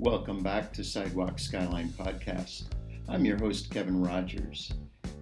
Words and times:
Welcome 0.00 0.44
back 0.44 0.72
to 0.74 0.84
Sidewalk 0.84 1.40
Skyline 1.40 1.88
Podcast. 1.88 2.66
I'm 3.08 3.24
your 3.24 3.36
host, 3.36 3.68
Kevin 3.68 4.00
Rogers. 4.00 4.72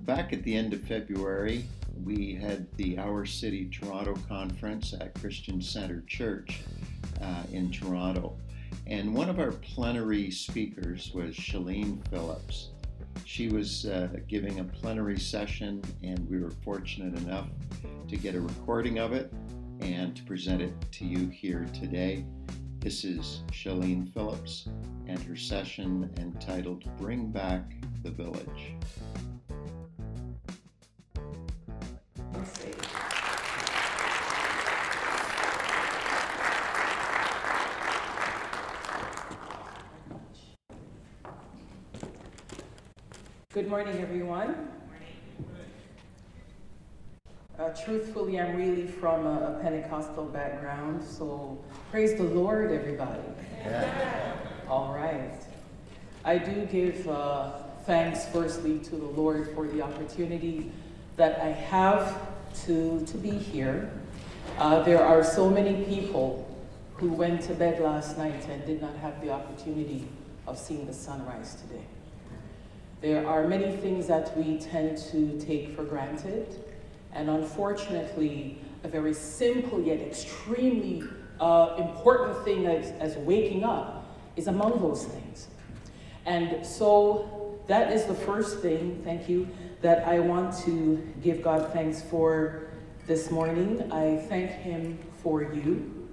Back 0.03 0.35
at 0.35 0.43
the 0.43 0.55
end 0.55 0.75
of 0.75 0.83
February, 0.83 1.65
we 2.05 2.35
had 2.35 2.71
the 2.77 2.99
Our 2.99 3.25
City 3.25 3.71
Toronto 3.71 4.15
conference 4.29 4.93
at 4.93 5.19
Christian 5.19 5.63
Center 5.63 6.05
Church 6.07 6.61
uh, 7.23 7.45
in 7.51 7.71
Toronto. 7.71 8.37
And 8.87 9.15
one 9.15 9.31
of 9.31 9.39
our 9.39 9.53
plenary 9.53 10.31
speakers 10.31 11.11
was 11.15 11.35
Sileen 11.35 12.07
Phillips. 12.11 12.73
She 13.25 13.49
was 13.49 13.87
uh, 13.87 14.09
giving 14.29 14.61
a 14.61 14.65
plenary 14.65 15.19
session, 15.19 15.83
and 16.03 16.29
we 16.29 16.39
were 16.39 16.53
fortunate 16.63 17.19
enough 17.23 17.47
to 18.09 18.17
get 18.19 18.35
a 18.35 18.41
recording 18.43 18.99
of 18.99 19.15
it 19.15 19.33
and 19.81 20.15
to 20.15 20.23
present 20.25 20.61
it 20.61 20.75
to 20.93 21.07
you 21.07 21.29
here 21.29 21.67
today. 21.73 22.27
This 22.87 23.03
is 23.03 23.43
Sileen 23.51 24.07
Phillips 24.15 24.69
and 25.09 25.19
her 25.25 25.35
session 25.35 26.09
entitled 26.19 26.85
Bring 26.99 27.33
Back 27.33 27.73
the 28.05 28.13
Village. 28.13 28.77
Good 43.53 43.69
morning, 43.69 44.01
everyone. 44.01 44.69
Uh, 47.59 47.66
truthfully, 47.85 48.41
I'm 48.41 48.57
really 48.57 48.87
from 48.87 49.27
a, 49.27 49.57
a, 49.57 49.63
Pentecostal 49.63 50.25
background, 50.27 51.03
so 51.03 51.59
praise 51.91 52.15
the 52.15 52.25
Lord, 52.25 52.73
everybody. 52.73 53.21
Yeah. 53.65 54.37
All 54.69 54.95
right. 54.95 55.33
I 56.25 56.39
do 56.39 56.67
give 56.67 57.09
uh, 57.09 57.53
thanks, 57.85 58.27
firstly, 58.27 58.79
to 58.81 58.97
the 58.97 59.07
Lord 59.07 59.53
for 59.55 59.67
the 59.67 59.83
opportunity 59.83 60.71
that 61.17 61.41
I 61.41 61.49
have 61.49 62.21
to, 62.67 63.05
to 63.05 63.19
be 63.19 63.31
here. 63.31 63.91
Uh, 64.59 64.83
there 64.83 65.05
are 65.05 65.23
so 65.23 65.51
many 65.51 65.85
people 65.85 66.43
who 66.97 67.13
went 67.13 67.43
to 67.43 67.55
bed 67.55 67.81
last 67.81 68.17
night 68.17 68.49
and 68.49 68.65
did 68.65 68.81
not 68.81 68.97
have 68.97 69.21
the 69.21 69.31
opportunity 69.31 70.09
of 70.47 70.59
seeing 70.59 70.87
the 70.87 70.95
sunrise 70.95 71.57
today. 71.57 71.85
There 73.03 73.27
are 73.27 73.47
many 73.47 73.77
things 73.77 74.07
that 74.07 74.37
we 74.37 74.59
tend 74.59 74.97
to 75.11 75.39
take 75.39 75.77
for 75.77 75.85
granted 75.85 76.59
and 77.17 77.31
unfortunately, 77.31 78.59
a 78.85 78.89
very 78.89 79.15
simple 79.15 79.81
yet 79.81 80.01
extremely 80.01 81.03
uh, 81.41 81.75
important 81.79 82.45
thing 82.45 82.67
as, 82.67 82.91
as 83.01 83.17
waking 83.17 83.65
up 83.65 84.07
is 84.37 84.47
among 84.47 84.81
those 84.81 85.07
things. 85.07 85.49
And 86.27 86.65
so 86.65 87.59
that 87.67 87.91
is 87.91 88.05
the 88.05 88.15
first 88.15 88.61
thing, 88.61 89.01
thank 89.03 89.29
you, 89.29 89.49
that 89.81 90.07
I 90.07 90.21
want 90.21 90.57
to 90.65 91.03
give 91.23 91.43
God 91.43 91.73
thanks 91.73 92.03
for 92.03 92.69
this 93.07 93.31
morning. 93.31 93.91
I 93.91 94.19
thank 94.29 94.51
Him 94.51 94.99
for 95.23 95.43
you. 95.43 96.09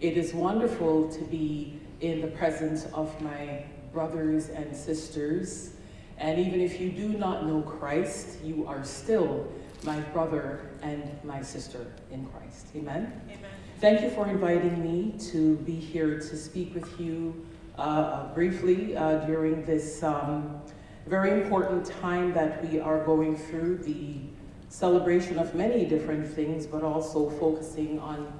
It 0.00 0.16
is 0.16 0.34
wonderful 0.34 1.08
to 1.08 1.24
be 1.24 1.80
in 2.00 2.20
the 2.20 2.28
presence 2.28 2.86
of 2.92 3.20
my 3.20 3.64
brothers 3.92 4.50
and 4.50 4.74
sisters. 4.76 5.74
And 6.18 6.38
even 6.38 6.60
if 6.60 6.80
you 6.80 6.90
do 6.90 7.08
not 7.08 7.46
know 7.46 7.62
Christ, 7.62 8.38
you 8.44 8.66
are 8.66 8.84
still 8.84 9.46
my 9.84 10.00
brother 10.00 10.70
and 10.82 11.02
my 11.24 11.42
sister 11.42 11.86
in 12.10 12.26
Christ. 12.26 12.66
Amen? 12.74 13.20
Amen. 13.26 13.38
Thank 13.80 14.00
you 14.00 14.10
for 14.10 14.26
inviting 14.26 14.82
me 14.82 15.14
to 15.30 15.56
be 15.58 15.74
here 15.74 16.18
to 16.18 16.36
speak 16.36 16.74
with 16.74 16.98
you 16.98 17.46
uh, 17.76 18.32
briefly 18.34 18.96
uh, 18.96 19.18
during 19.26 19.64
this 19.64 20.02
um, 20.02 20.62
very 21.06 21.42
important 21.42 21.84
time 22.00 22.32
that 22.32 22.64
we 22.64 22.80
are 22.80 23.04
going 23.04 23.36
through 23.36 23.78
the 23.78 24.20
celebration 24.68 25.38
of 25.38 25.54
many 25.54 25.84
different 25.84 26.26
things, 26.26 26.66
but 26.66 26.82
also 26.82 27.28
focusing 27.30 27.98
on 27.98 28.32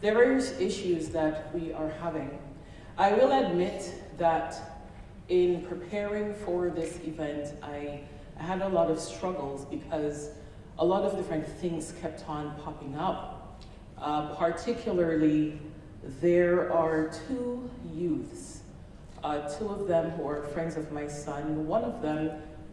the 0.00 0.12
various 0.12 0.58
issues 0.60 1.08
that 1.08 1.52
we 1.54 1.72
are 1.72 1.90
having. 2.00 2.38
I 2.96 3.12
will 3.12 3.32
admit 3.32 3.92
that 4.18 4.82
in 5.28 5.62
preparing 5.62 6.34
for 6.34 6.70
this 6.70 6.98
event, 7.04 7.54
I 7.62 8.02
had 8.36 8.62
a 8.62 8.68
lot 8.68 8.90
of 8.90 9.00
struggles 9.00 9.64
because 9.64 10.30
a 10.78 10.84
lot 10.84 11.04
of 11.04 11.16
different 11.16 11.46
things 11.46 11.92
kept 12.00 12.28
on 12.28 12.54
popping 12.62 12.96
up. 12.96 13.62
Uh, 13.98 14.34
particularly, 14.34 15.60
there 16.20 16.72
are 16.72 17.12
two 17.28 17.70
youths, 17.94 18.62
uh, 19.22 19.48
two 19.56 19.68
of 19.68 19.86
them 19.86 20.10
who 20.12 20.26
are 20.26 20.42
friends 20.48 20.76
of 20.76 20.90
my 20.90 21.06
son, 21.06 21.66
one 21.66 21.84
of 21.84 22.02
them 22.02 22.30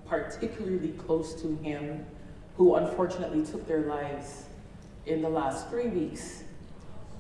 particularly 0.07 0.89
close 0.93 1.39
to 1.39 1.55
him, 1.57 2.05
who 2.57 2.75
unfortunately 2.75 3.45
took 3.45 3.67
their 3.67 3.81
lives 3.81 4.45
in 5.05 5.21
the 5.21 5.29
last 5.29 5.69
three 5.69 5.87
weeks. 5.87 6.43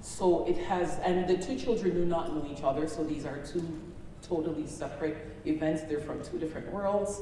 So 0.01 0.47
it 0.47 0.57
has, 0.57 0.97
and 1.03 1.27
the 1.27 1.37
two 1.37 1.57
children 1.57 1.93
do 1.93 2.05
not 2.05 2.33
know 2.33 2.47
each 2.51 2.63
other, 2.63 2.87
so 2.87 3.03
these 3.03 3.25
are 3.25 3.37
two 3.45 3.63
totally 4.21 4.65
separate 4.65 5.17
events. 5.45 5.83
They're 5.83 5.99
from 5.99 6.23
two 6.23 6.39
different 6.39 6.71
worlds. 6.71 7.21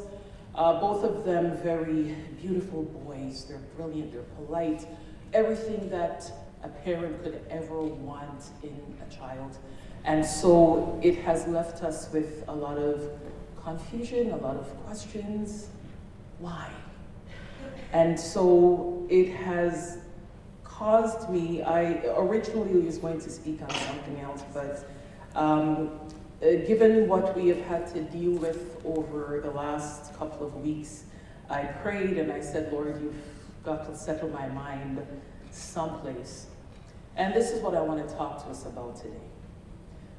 Uh, 0.57 0.81
both 0.81 1.03
of 1.03 1.23
them 1.23 1.55
very 1.57 2.15
beautiful 2.41 2.83
boys. 2.83 3.45
They're 3.47 3.59
brilliant, 3.75 4.11
they're 4.11 4.23
polite, 4.45 4.87
everything 5.31 5.87
that 5.89 6.31
a 6.63 6.67
parent 6.67 7.21
could 7.23 7.39
ever 7.49 7.81
want 7.83 8.45
in 8.63 8.75
a 9.05 9.15
child. 9.15 9.57
And 10.03 10.25
so 10.25 10.99
it 11.03 11.15
has 11.19 11.47
left 11.47 11.83
us 11.83 12.09
with 12.11 12.43
a 12.47 12.55
lot 12.55 12.77
of 12.77 13.07
confusion, 13.63 14.31
a 14.31 14.37
lot 14.37 14.55
of 14.55 14.67
questions. 14.85 15.67
Why? 16.39 16.69
And 17.93 18.19
so 18.19 19.05
it 19.09 19.29
has 19.33 19.99
caused 20.63 21.29
me, 21.29 21.61
I 21.61 22.01
originally 22.15 22.79
was 22.79 22.97
going 22.97 23.19
to 23.21 23.29
speak 23.29 23.61
on 23.61 23.69
something 23.69 24.19
else, 24.21 24.43
but 24.53 24.89
um, 25.35 25.99
uh, 26.41 26.51
given 26.67 27.07
what 27.07 27.35
we 27.35 27.47
have 27.47 27.61
had 27.61 27.87
to 27.93 28.01
deal 28.01 28.33
with 28.33 28.79
over 28.85 29.41
the 29.43 29.51
last 29.51 30.13
couple 30.17 30.45
of 30.45 30.55
weeks, 30.55 31.05
I 31.49 31.63
prayed 31.63 32.17
and 32.17 32.31
I 32.31 32.41
said, 32.41 32.71
Lord, 32.71 33.01
you've 33.01 33.15
got 33.63 33.85
to 33.85 33.95
settle 33.97 34.29
my 34.29 34.47
mind 34.49 35.05
someplace. 35.51 36.47
And 37.15 37.33
this 37.33 37.51
is 37.51 37.61
what 37.61 37.73
I 37.73 37.81
want 37.81 38.07
to 38.07 38.15
talk 38.15 38.43
to 38.43 38.51
us 38.51 38.65
about 38.65 38.97
today. 38.97 39.17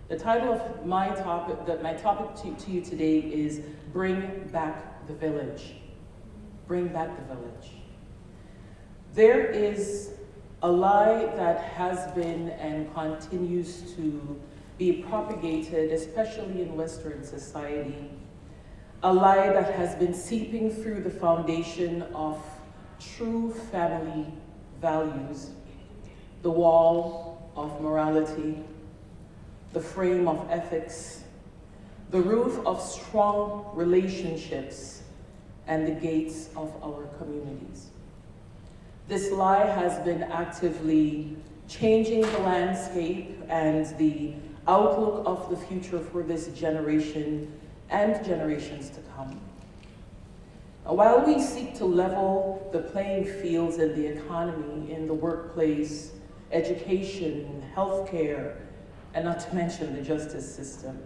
The 0.08 0.18
title 0.18 0.54
of 0.54 0.86
my 0.86 1.08
topic, 1.10 1.66
that 1.66 1.82
my 1.82 1.92
topic 1.92 2.34
to, 2.42 2.64
to 2.64 2.70
you 2.70 2.80
today 2.80 3.18
is 3.18 3.60
Bring 3.92 4.48
Back 4.50 5.06
the 5.06 5.14
Village. 5.14 5.74
Bring 6.66 6.88
Back 6.88 7.16
the 7.16 7.34
Village. 7.34 7.72
There 9.14 9.46
is 9.46 10.14
a 10.62 10.70
lie 10.70 11.26
that 11.36 11.60
has 11.60 12.10
been 12.12 12.48
and 12.50 12.92
continues 12.94 13.94
to 13.94 14.40
be 14.78 14.92
propagated, 14.92 15.92
especially 15.92 16.62
in 16.62 16.76
Western 16.76 17.24
society, 17.24 18.10
a 19.02 19.12
lie 19.12 19.48
that 19.48 19.74
has 19.74 19.94
been 19.96 20.14
seeping 20.14 20.70
through 20.70 21.02
the 21.02 21.10
foundation 21.10 22.02
of 22.14 22.40
true 23.00 23.52
family 23.72 24.26
values, 24.80 25.50
the 26.42 26.50
wall 26.50 27.50
of 27.56 27.80
morality, 27.80 28.62
the 29.72 29.80
frame 29.80 30.28
of 30.28 30.48
ethics, 30.50 31.24
the 32.10 32.20
roof 32.20 32.64
of 32.64 32.80
strong 32.80 33.70
relationships, 33.74 35.02
and 35.66 35.86
the 35.86 35.92
gates 35.92 36.48
of 36.56 36.72
our 36.82 37.04
communities. 37.18 37.88
This 39.06 39.30
lie 39.30 39.66
has 39.66 39.98
been 40.04 40.22
actively 40.22 41.36
changing 41.68 42.22
the 42.22 42.38
landscape 42.38 43.38
and 43.48 43.86
the 43.98 44.34
outlook 44.68 45.22
of 45.26 45.48
the 45.50 45.56
future 45.56 45.98
for 45.98 46.22
this 46.22 46.48
generation 46.48 47.50
and 47.90 48.24
generations 48.24 48.90
to 48.90 49.00
come. 49.16 49.40
While 50.84 51.24
we 51.26 51.40
seek 51.40 51.74
to 51.76 51.84
level 51.84 52.68
the 52.72 52.80
playing 52.80 53.24
fields 53.24 53.78
in 53.78 53.94
the 53.94 54.06
economy, 54.06 54.92
in 54.92 55.06
the 55.06 55.14
workplace, 55.14 56.12
education, 56.52 57.62
healthcare, 57.74 58.56
and 59.14 59.24
not 59.24 59.40
to 59.40 59.54
mention 59.54 59.94
the 59.96 60.02
justice 60.02 60.54
system, 60.54 60.98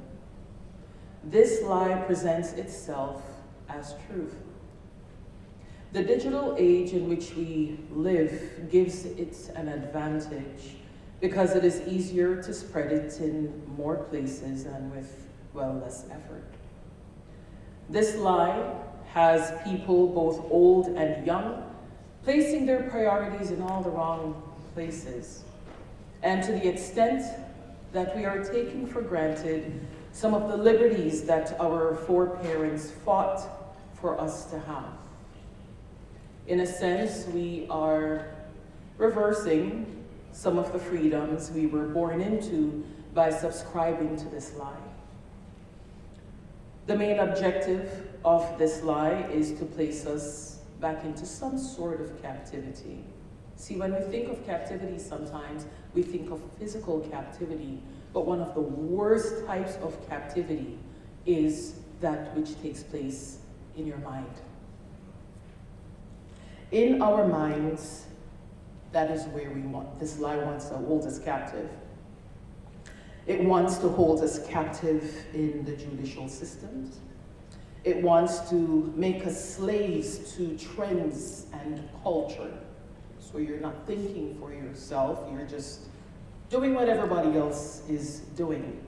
this 1.25 1.63
lie 1.63 1.95
presents 2.07 2.53
itself 2.55 3.23
as 3.69 3.95
truth. 4.09 4.35
The 5.93 6.03
digital 6.03 6.57
age 6.59 6.93
in 6.93 7.09
which 7.09 7.35
we 7.35 7.79
live 7.91 8.71
gives 8.71 9.05
it 9.05 9.37
an 9.55 9.69
advantage 9.69 10.77
because 11.23 11.55
it 11.55 11.65
is 11.65 11.81
easier 11.87 12.43
to 12.43 12.53
spread 12.53 12.91
it 12.91 13.21
in 13.21 13.63
more 13.77 13.97
places 13.97 14.67
and 14.67 14.91
with, 14.91 15.29
well, 15.55 15.73
less 15.81 16.05
effort. 16.11 16.43
This 17.89 18.17
lie 18.17 18.75
has 19.13 19.53
people, 19.63 20.09
both 20.09 20.45
old 20.51 20.89
and 20.89 21.25
young, 21.25 21.63
placing 22.25 22.67
their 22.67 22.91
priorities 22.91 23.53
in 23.53 23.63
all 23.63 23.83
the 23.83 23.91
wrong 23.91 24.43
places. 24.75 25.45
And 26.25 26.43
to 26.43 26.53
the 26.53 26.69
extent 26.69 27.23
that 27.93 28.17
we 28.17 28.25
are 28.25 28.43
taking 28.43 28.85
for 28.89 29.01
granted 29.01 29.81
some 30.11 30.35
of 30.35 30.51
the 30.51 30.57
liberties 30.57 31.23
that 31.25 31.57
our 31.61 31.95
foreparents 31.95 32.91
fought 33.05 33.43
for 33.95 34.21
us 34.21 34.47
to 34.47 34.59
have. 34.59 34.93
In 36.49 36.61
a 36.61 36.67
sense, 36.67 37.27
we 37.29 37.69
are 37.71 38.27
reversing 38.99 40.02
some 40.33 40.59
of 40.59 40.73
the 40.73 40.79
freedoms 40.79 41.51
we 41.51 41.67
were 41.67 41.87
born 41.87 42.21
into 42.21 42.85
by 43.15 43.31
subscribing 43.31 44.17
to 44.17 44.25
this 44.27 44.55
lie. 44.55 44.75
The 46.87 46.97
main 46.97 47.19
objective 47.19 48.09
of 48.25 48.59
this 48.59 48.83
lie 48.83 49.29
is 49.33 49.53
to 49.59 49.65
place 49.65 50.07
us 50.07 50.61
back 50.81 51.05
into 51.05 51.25
some 51.25 51.57
sort 51.59 52.01
of 52.01 52.21
captivity. 52.21 53.05
See, 53.57 53.77
when 53.77 53.95
we 53.95 54.01
think 54.11 54.29
of 54.29 54.45
captivity, 54.45 54.99
sometimes 54.99 55.67
we 55.95 56.03
think 56.03 56.31
of 56.33 56.41
physical 56.59 57.01
captivity, 57.01 57.81
but 58.13 58.27
one 58.27 58.41
of 58.41 58.55
the 58.55 58.61
worst 58.61 59.47
types 59.47 59.77
of 59.77 59.97
captivity 60.09 60.79
is 61.27 61.75
that 62.01 62.35
which 62.37 62.61
takes 62.61 62.83
place 62.83 63.39
in 63.77 63.87
your 63.87 63.99
mind. 63.99 64.35
In 66.73 67.01
our 67.01 67.29
minds, 67.29 68.07
that 68.93 69.11
is 69.11 69.25
where 69.29 69.51
we 69.51 69.63
want. 69.63 69.99
This 69.99 70.19
lie 70.19 70.37
wants 70.37 70.67
to 70.67 70.75
hold 70.75 71.07
us 71.07 71.19
captive. 71.19 71.69
It 73.27 73.43
wants 73.43 73.79
to 73.79 73.89
hold 73.89 74.21
us 74.23 74.47
captive 74.47 75.25
in 75.33 75.65
the 75.65 75.77
judicial 75.77 76.29
systems. 76.29 76.99
It 77.85 78.01
wants 78.03 78.49
to 78.51 78.93
make 78.95 79.27
us 79.27 79.55
slaves 79.57 80.35
to 80.37 80.57
trends 80.59 81.47
and 81.53 81.89
culture. 82.03 82.53
So 83.19 83.39
you're 83.39 83.61
not 83.61 83.87
thinking 83.87 84.37
for 84.39 84.53
yourself, 84.53 85.21
you're 85.33 85.47
just 85.47 85.81
doing 86.51 86.75
what 86.75 86.89
everybody 86.89 87.37
else 87.39 87.83
is 87.89 88.21
doing. 88.37 88.85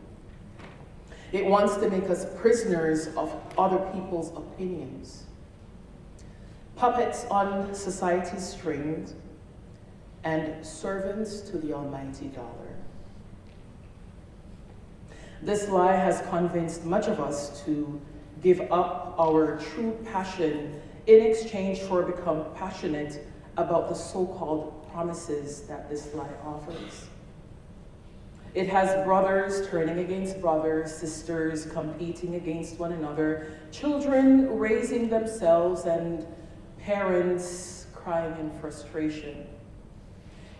It 1.32 1.44
wants 1.44 1.76
to 1.78 1.88
make 1.88 2.10
us 2.10 2.26
prisoners 2.36 3.08
of 3.16 3.34
other 3.56 3.78
people's 3.92 4.30
opinions. 4.36 5.24
Puppets 6.76 7.24
on 7.30 7.74
society's 7.74 8.46
strings 8.46 9.14
and 10.24 10.64
servants 10.64 11.40
to 11.40 11.58
the 11.58 11.72
almighty 11.72 12.26
dollar. 12.28 12.48
This 15.42 15.68
lie 15.68 15.94
has 15.94 16.22
convinced 16.30 16.84
much 16.84 17.06
of 17.06 17.20
us 17.20 17.62
to 17.64 18.00
give 18.42 18.60
up 18.72 19.14
our 19.18 19.58
true 19.58 19.96
passion 20.10 20.80
in 21.06 21.24
exchange 21.24 21.80
for 21.80 22.02
become 22.02 22.46
passionate 22.54 23.26
about 23.58 23.88
the 23.88 23.94
so-called 23.94 24.90
promises 24.90 25.62
that 25.62 25.90
this 25.90 26.14
lie 26.14 26.26
offers. 26.44 27.06
It 28.54 28.68
has 28.68 29.04
brothers 29.04 29.68
turning 29.68 29.98
against 29.98 30.40
brothers, 30.40 30.94
sisters 30.94 31.66
competing 31.66 32.36
against 32.36 32.78
one 32.78 32.92
another, 32.92 33.58
children 33.72 34.58
raising 34.58 35.08
themselves, 35.08 35.84
and 35.84 36.24
parents 36.78 37.86
crying 37.92 38.38
in 38.38 38.50
frustration. 38.60 39.46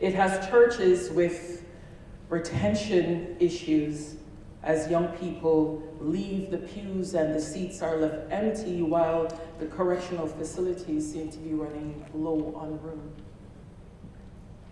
It 0.04 0.12
has 0.16 0.46
churches 0.50 1.08
with 1.08 1.64
retention 2.28 3.38
issues 3.40 4.16
as 4.62 4.90
young 4.90 5.08
people 5.16 5.82
leave 5.98 6.50
the 6.50 6.58
pews 6.58 7.14
and 7.14 7.34
the 7.34 7.40
seats 7.40 7.80
are 7.80 7.96
left 7.96 8.30
empty 8.30 8.82
while 8.82 9.28
the 9.58 9.64
correctional 9.64 10.26
facilities 10.26 11.10
seem 11.10 11.30
to 11.30 11.38
be 11.38 11.54
running 11.54 12.04
low 12.12 12.52
on 12.54 12.78
room. 12.82 13.14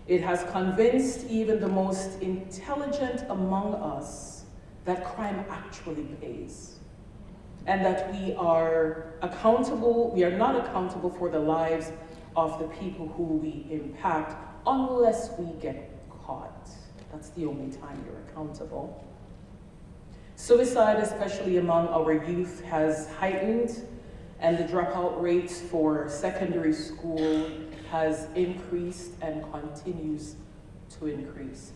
It 0.07 0.21
has 0.21 0.45
convinced 0.53 1.25
even 1.31 1.61
the 1.61 1.69
most 1.69 2.21
intelligent 2.21 3.25
among 3.31 3.77
us 3.77 4.45
that 4.85 5.03
crime 5.03 5.47
actually 5.49 6.05
pays 6.21 6.79
and 7.67 7.83
that 7.83 8.13
we 8.13 8.35
are 8.35 9.15
accountable, 9.23 10.11
we 10.11 10.25
are 10.25 10.37
not 10.37 10.57
accountable 10.57 11.09
for 11.09 11.31
the 11.31 11.41
lives 11.41 11.91
of 12.37 12.59
the 12.59 12.69
people 12.77 13.09
who 13.09 13.23
we 13.23 13.67
impact 13.71 14.52
unless 14.67 15.31
we 15.39 15.53
get 15.61 15.91
caught. 16.25 16.69
That's 17.13 17.31
the 17.31 17.45
only 17.47 17.71
time 17.77 18.03
you're 18.07 18.21
accountable. 18.29 19.05
Suicide, 20.37 20.97
especially 20.99 21.59
among 21.59 21.89
our 21.89 22.25
youth, 22.25 22.63
has 22.65 23.09
heightened, 23.15 23.87
and 24.41 24.59
the 24.59 24.65
dropout 24.65 25.21
rates 25.21 25.61
for 25.61 26.09
secondary 26.09 26.73
school 26.73 27.51
has 27.91 28.27
increased 28.35 29.13
and 29.21 29.45
continues 29.53 30.37
to 30.99 31.07
increase. 31.07 31.73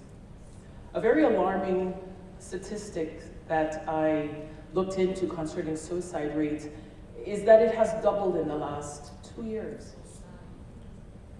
A 0.94 1.00
very 1.00 1.24
alarming 1.24 1.94
statistic 2.38 3.22
that 3.48 3.84
I 3.86 4.30
looked 4.72 4.98
into 4.98 5.26
concerning 5.26 5.76
suicide 5.76 6.36
rates 6.36 6.66
is 7.24 7.44
that 7.44 7.62
it 7.62 7.74
has 7.74 7.92
doubled 8.02 8.36
in 8.36 8.48
the 8.48 8.56
last 8.56 9.12
two 9.22 9.44
years. 9.44 9.92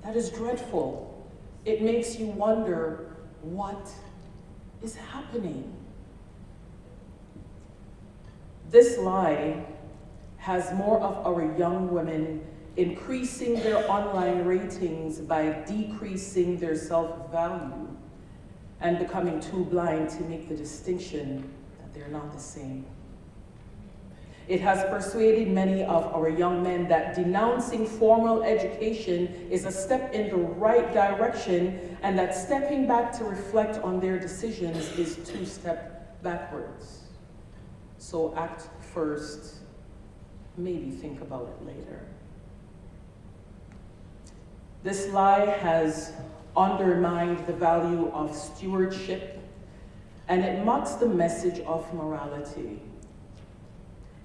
That 0.02 0.16
is 0.16 0.31
dreadful. 0.31 1.15
It 1.66 1.82
makes 1.82 2.16
you 2.16 2.26
wonder 2.26 3.16
what 3.42 3.90
is 4.82 4.94
happening. 4.94 5.74
This 8.70 8.98
lie 8.98 9.66
has 10.36 10.72
more 10.74 11.00
of 11.00 11.26
our 11.26 11.56
young 11.58 11.92
women 11.92 12.46
increasing 12.76 13.54
their 13.54 13.90
online 13.90 14.44
ratings 14.44 15.18
by 15.18 15.64
decreasing 15.66 16.56
their 16.58 16.76
self 16.76 17.32
value 17.32 17.88
and 18.80 18.98
becoming 19.00 19.40
too 19.40 19.64
blind 19.64 20.08
to 20.10 20.22
make 20.24 20.48
the 20.48 20.54
distinction 20.54 21.50
that 21.80 21.92
they're 21.92 22.08
not 22.08 22.32
the 22.32 22.38
same. 22.40 22.86
It 24.48 24.60
has 24.60 24.84
persuaded 24.84 25.48
many 25.48 25.82
of 25.82 26.06
our 26.14 26.28
young 26.28 26.62
men 26.62 26.87
that 26.88 27.16
denouncing 27.16 27.84
formal 27.84 28.44
education 28.44 29.48
is 29.50 29.64
a 29.64 29.72
step 29.72 30.12
in 30.14 30.28
the 30.28 30.37
right 30.37 30.93
direction 30.94 31.96
and 32.02 32.16
that 32.19 32.34
stepping 32.34 32.87
back 32.87 33.12
to 33.19 33.25
reflect 33.25 33.78
on 33.78 33.99
their 33.99 34.21
decisions 34.21 34.97
is 34.99 35.16
two 35.28 35.44
steps 35.44 35.97
backwards. 36.23 37.02
So 37.99 38.35
act 38.37 38.68
first, 38.80 39.56
maybe 40.56 40.90
think 40.90 41.21
about 41.23 41.49
it 41.49 41.66
later. 41.66 42.06
This 44.85 45.09
lie 45.09 45.47
has 45.47 46.12
undermined 46.56 47.44
the 47.47 47.52
value 47.52 48.11
of 48.12 48.35
stewardship 48.35 49.40
and 50.28 50.44
it 50.44 50.64
mocks 50.64 50.92
the 50.92 51.06
message 51.06 51.61
of 51.66 51.92
morality. 51.92 52.80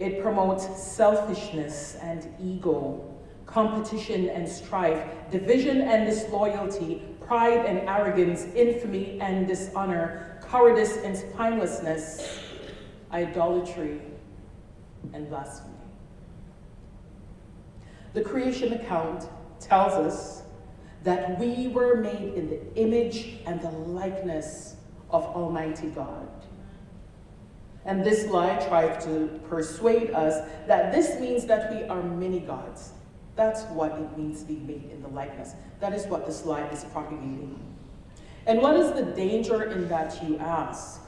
It 0.02 0.24
promotes 0.24 0.66
selfishness 0.82 1.96
and 2.02 2.28
ego, 2.42 3.08
competition 3.46 4.30
and 4.30 4.50
strife, 4.50 5.08
division 5.30 5.82
and 5.82 6.08
disloyalty, 6.08 7.04
pride 7.28 7.68
and 7.68 7.88
arrogance, 7.88 8.46
infamy 8.56 9.22
and 9.22 9.48
dishonor, 9.48 10.40
cowardice 10.50 10.98
and 11.04 11.16
spinelessness, 11.16 12.42
idolatry, 13.12 14.02
and 15.14 15.30
blasphemy. 15.30 15.76
The 18.14 18.24
creation 18.24 18.74
account 18.74 19.30
tells 19.60 19.94
us 19.94 20.42
that 21.04 21.40
we 21.40 21.68
were 21.68 21.98
made 21.98 22.34
in 22.34 22.50
the 22.50 22.76
image 22.76 23.38
and 23.46 23.62
the 23.62 23.70
likeness 23.70 24.78
of 25.12 25.26
Almighty 25.26 25.90
God. 25.90 26.28
And 27.86 28.04
this 28.04 28.28
lie 28.28 28.58
tries 28.68 29.04
to 29.06 29.40
persuade 29.50 30.12
us 30.12 30.48
that 30.68 30.92
this 30.92 31.20
means 31.20 31.46
that 31.46 31.72
we 31.74 31.84
are 31.84 32.04
many 32.04 32.40
gods. 32.40 32.92
That's 33.36 33.64
what 33.64 33.94
it 33.94 34.18
means 34.18 34.42
to 34.42 34.48
be 34.48 34.56
made 34.56 34.90
in 34.92 35.02
the 35.02 35.08
likeness. 35.08 35.56
That 35.80 35.94
is 35.94 36.06
what 36.06 36.26
this 36.26 36.46
lie 36.46 36.68
is 36.68 36.84
propagating. 36.86 37.60
And 38.46 38.62
what 38.62 38.76
is 38.76 38.92
the 38.92 39.04
danger 39.04 39.64
in 39.64 39.88
that, 39.90 40.22
you 40.24 40.38
ask? 40.38 41.02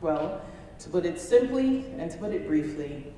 Well, 0.00 0.40
to 0.78 0.88
put 0.88 1.04
it 1.04 1.20
simply 1.20 1.84
and 1.98 2.10
to 2.10 2.18
put 2.18 2.32
it 2.32 2.46
briefly, 2.46 3.12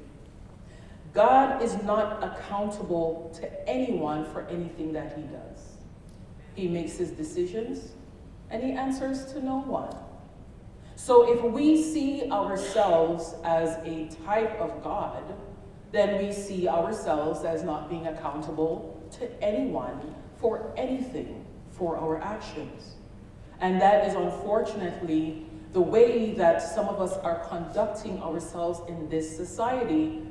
God 1.15 1.63
is 1.63 1.83
not 1.83 2.23
accountable 2.25 3.31
to 3.35 3.69
anyone 3.69 4.25
for 4.33 4.43
anything 4.49 4.93
that 4.95 5.17
he 5.17 5.23
does. 5.23 5.77
He 6.55 6.69
makes 6.69 6.97
his 6.97 7.11
decisions 7.11 7.93
and 8.51 8.63
he 8.63 8.73
answers 8.73 9.33
to 9.33 9.45
no 9.45 9.61
one. 9.61 9.95
So 11.05 11.33
if 11.33 11.43
we 11.43 11.83
see 11.83 12.31
ourselves 12.31 13.35
as 13.43 13.71
a 13.85 14.09
type 14.25 14.53
of 14.61 14.85
God, 14.85 15.35
then 15.91 16.25
we 16.25 16.33
see 16.33 16.69
ourselves 16.69 17.43
as 17.43 17.65
not 17.65 17.91
being 17.91 18.07
accountable 18.07 19.03
to 19.19 19.43
anyone 19.43 20.15
for 20.37 20.73
anything 20.77 21.45
for 21.73 21.97
our 21.97 22.23
actions. 22.23 22.95
And 23.61 23.81
that 23.81 24.07
is 24.07 24.15
unfortunately 24.15 25.45
the 25.73 25.81
way 25.81 26.35
that 26.35 26.63
some 26.63 26.87
of 26.89 27.01
us 27.01 27.17
are 27.17 27.49
conducting 27.49 28.23
ourselves 28.23 28.81
in 28.89 29.09
this 29.09 29.37
society, 29.37 30.23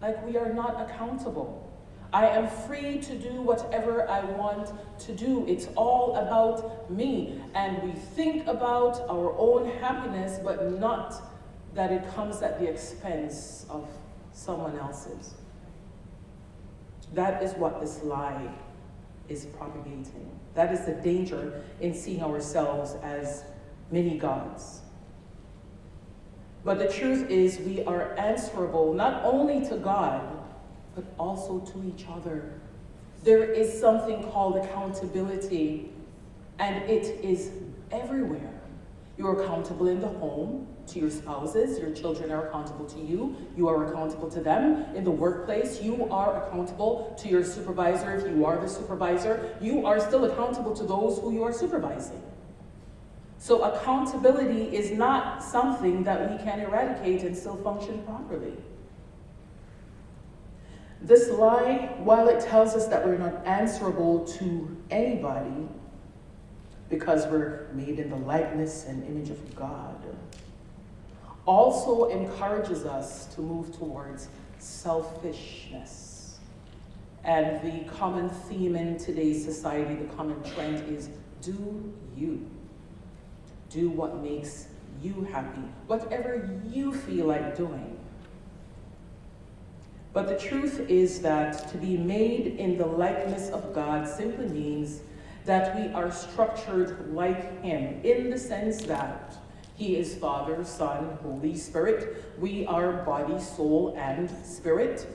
like 0.00 0.24
we 0.24 0.36
are 0.36 0.52
not 0.52 0.88
accountable. 0.88 1.61
I 2.12 2.28
am 2.28 2.46
free 2.46 2.98
to 2.98 3.14
do 3.14 3.40
whatever 3.40 4.08
I 4.08 4.22
want 4.24 4.70
to 5.00 5.14
do. 5.14 5.46
It's 5.48 5.68
all 5.76 6.16
about 6.16 6.90
me. 6.90 7.40
And 7.54 7.82
we 7.82 7.92
think 7.92 8.46
about 8.46 9.00
our 9.08 9.34
own 9.38 9.70
happiness, 9.78 10.38
but 10.44 10.72
not 10.78 11.14
that 11.74 11.90
it 11.90 12.06
comes 12.14 12.42
at 12.42 12.60
the 12.60 12.68
expense 12.68 13.64
of 13.70 13.88
someone 14.32 14.78
else's. 14.78 15.34
That 17.14 17.42
is 17.42 17.52
what 17.54 17.80
this 17.80 18.02
lie 18.02 18.48
is 19.28 19.46
propagating. 19.46 20.38
That 20.54 20.72
is 20.72 20.84
the 20.84 20.92
danger 20.92 21.62
in 21.80 21.94
seeing 21.94 22.22
ourselves 22.22 22.94
as 23.02 23.44
many 23.90 24.18
gods. 24.18 24.80
But 26.64 26.78
the 26.78 26.88
truth 26.88 27.28
is, 27.30 27.58
we 27.58 27.82
are 27.84 28.14
answerable 28.18 28.92
not 28.92 29.24
only 29.24 29.66
to 29.68 29.76
God, 29.78 30.41
but 30.94 31.04
also 31.18 31.60
to 31.60 31.84
each 31.84 32.06
other. 32.08 32.60
There 33.24 33.44
is 33.44 33.78
something 33.78 34.24
called 34.30 34.56
accountability, 34.56 35.90
and 36.58 36.82
it 36.90 37.24
is 37.24 37.50
everywhere. 37.90 38.60
You're 39.16 39.42
accountable 39.42 39.88
in 39.88 40.00
the 40.00 40.08
home 40.08 40.66
to 40.88 40.98
your 40.98 41.10
spouses, 41.10 41.78
your 41.78 41.92
children 41.92 42.32
are 42.32 42.48
accountable 42.48 42.86
to 42.86 43.00
you, 43.00 43.36
you 43.56 43.68
are 43.68 43.86
accountable 43.86 44.28
to 44.30 44.40
them. 44.40 44.84
In 44.96 45.04
the 45.04 45.10
workplace, 45.10 45.80
you 45.80 46.08
are 46.10 46.44
accountable 46.44 47.14
to 47.20 47.28
your 47.28 47.44
supervisor 47.44 48.16
if 48.16 48.26
you 48.34 48.44
are 48.44 48.58
the 48.60 48.68
supervisor. 48.68 49.54
You 49.60 49.86
are 49.86 50.00
still 50.00 50.24
accountable 50.24 50.74
to 50.74 50.84
those 50.84 51.18
who 51.18 51.32
you 51.32 51.44
are 51.44 51.52
supervising. 51.52 52.20
So, 53.38 53.62
accountability 53.62 54.74
is 54.74 54.90
not 54.92 55.42
something 55.42 56.04
that 56.04 56.30
we 56.30 56.44
can 56.44 56.60
eradicate 56.60 57.22
and 57.22 57.36
still 57.36 57.56
function 57.56 58.02
properly. 58.04 58.54
This 61.04 61.30
lie, 61.30 61.92
while 61.98 62.28
it 62.28 62.40
tells 62.40 62.74
us 62.74 62.86
that 62.86 63.04
we're 63.04 63.18
not 63.18 63.44
answerable 63.44 64.24
to 64.38 64.76
anybody, 64.88 65.68
because 66.88 67.26
we're 67.26 67.66
made 67.72 67.98
in 67.98 68.08
the 68.08 68.16
likeness 68.16 68.84
and 68.86 69.04
image 69.04 69.28
of 69.28 69.56
God, 69.56 69.96
also 71.44 72.04
encourages 72.04 72.84
us 72.84 73.26
to 73.34 73.40
move 73.40 73.76
towards 73.76 74.28
selfishness. 74.58 76.38
And 77.24 77.60
the 77.62 77.90
common 77.90 78.28
theme 78.28 78.76
in 78.76 78.96
today's 78.96 79.44
society, 79.44 79.96
the 79.96 80.14
common 80.14 80.40
trend 80.54 80.88
is 80.88 81.08
do 81.40 81.92
you. 82.16 82.48
Do 83.70 83.90
what 83.90 84.22
makes 84.22 84.68
you 85.02 85.26
happy, 85.32 85.62
whatever 85.88 86.60
you 86.70 86.92
feel 86.92 87.26
like 87.26 87.56
doing. 87.56 87.98
But 90.12 90.28
the 90.28 90.36
truth 90.36 90.90
is 90.90 91.20
that 91.22 91.70
to 91.70 91.78
be 91.78 91.96
made 91.96 92.58
in 92.58 92.76
the 92.76 92.86
likeness 92.86 93.48
of 93.48 93.74
God 93.74 94.06
simply 94.06 94.46
means 94.48 95.00
that 95.46 95.74
we 95.74 95.92
are 95.94 96.10
structured 96.10 97.14
like 97.14 97.62
Him 97.62 98.00
in 98.04 98.30
the 98.30 98.38
sense 98.38 98.82
that 98.84 99.34
He 99.74 99.96
is 99.96 100.14
Father, 100.14 100.64
Son, 100.64 101.18
Holy 101.22 101.56
Spirit. 101.56 102.24
We 102.38 102.66
are 102.66 103.04
body, 103.04 103.40
soul, 103.40 103.94
and 103.96 104.30
spirit. 104.44 105.06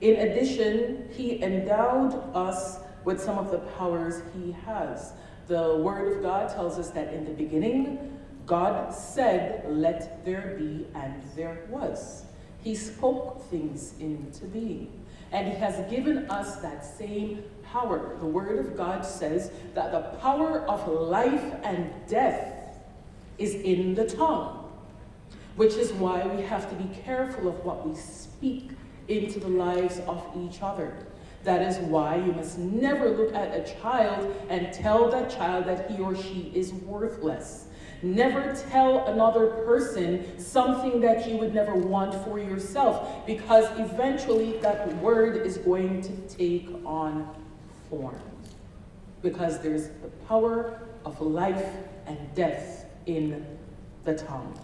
In 0.00 0.16
addition, 0.28 1.08
He 1.12 1.40
endowed 1.40 2.12
us 2.34 2.80
with 3.04 3.20
some 3.20 3.38
of 3.38 3.52
the 3.52 3.58
powers 3.58 4.20
He 4.34 4.50
has. 4.66 5.12
The 5.46 5.76
Word 5.76 6.16
of 6.16 6.22
God 6.22 6.52
tells 6.52 6.76
us 6.76 6.90
that 6.90 7.14
in 7.14 7.24
the 7.24 7.32
beginning, 7.32 8.18
God 8.46 8.92
said, 8.92 9.64
Let 9.68 10.24
there 10.24 10.56
be, 10.58 10.88
and 10.94 11.22
there 11.36 11.66
was. 11.70 12.24
He 12.62 12.74
spoke 12.74 13.42
things 13.50 13.94
into 13.98 14.44
being. 14.46 14.90
And 15.32 15.48
He 15.48 15.54
has 15.54 15.90
given 15.90 16.30
us 16.30 16.56
that 16.56 16.84
same 16.84 17.42
power. 17.64 18.16
The 18.20 18.26
Word 18.26 18.58
of 18.58 18.76
God 18.76 19.04
says 19.04 19.50
that 19.74 19.92
the 19.92 20.18
power 20.18 20.60
of 20.62 20.86
life 20.88 21.54
and 21.64 21.90
death 22.06 22.78
is 23.38 23.54
in 23.54 23.94
the 23.94 24.04
tongue, 24.04 24.70
which 25.56 25.74
is 25.74 25.92
why 25.92 26.26
we 26.26 26.42
have 26.42 26.68
to 26.68 26.76
be 26.76 26.94
careful 27.02 27.48
of 27.48 27.64
what 27.64 27.86
we 27.86 27.94
speak 27.94 28.70
into 29.08 29.40
the 29.40 29.48
lives 29.48 30.00
of 30.06 30.24
each 30.36 30.62
other. 30.62 30.94
That 31.44 31.62
is 31.62 31.78
why 31.78 32.16
you 32.16 32.32
must 32.32 32.58
never 32.58 33.08
look 33.10 33.34
at 33.34 33.54
a 33.54 33.74
child 33.80 34.32
and 34.48 34.72
tell 34.72 35.10
that 35.10 35.30
child 35.30 35.64
that 35.64 35.90
he 35.90 36.00
or 36.00 36.14
she 36.14 36.52
is 36.54 36.72
worthless. 36.72 37.66
Never 38.02 38.52
tell 38.68 39.06
another 39.06 39.46
person 39.46 40.36
something 40.38 41.00
that 41.02 41.28
you 41.28 41.36
would 41.36 41.54
never 41.54 41.76
want 41.76 42.12
for 42.24 42.40
yourself 42.40 43.24
because 43.26 43.66
eventually 43.78 44.56
that 44.58 44.96
word 44.96 45.46
is 45.46 45.56
going 45.58 46.02
to 46.02 46.12
take 46.34 46.68
on 46.84 47.32
form. 47.88 48.20
Because 49.22 49.60
there's 49.60 49.86
the 49.86 50.08
power 50.26 50.80
of 51.04 51.20
life 51.20 51.64
and 52.06 52.18
death 52.34 52.86
in 53.06 53.46
the 54.02 54.14
tongue. 54.14 54.58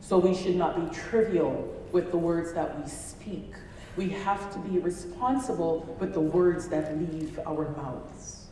So 0.00 0.16
we 0.16 0.34
should 0.34 0.56
not 0.56 0.90
be 0.90 0.96
trivial 0.96 1.74
with 1.92 2.10
the 2.10 2.16
words 2.16 2.54
that 2.54 2.80
we 2.80 2.88
speak. 2.88 3.52
We 3.96 4.08
have 4.10 4.50
to 4.54 4.58
be 4.60 4.78
responsible 4.78 5.96
with 6.00 6.14
the 6.14 6.20
words 6.20 6.68
that 6.68 6.96
leave 6.98 7.38
our 7.46 7.68
mouths. 7.76 8.46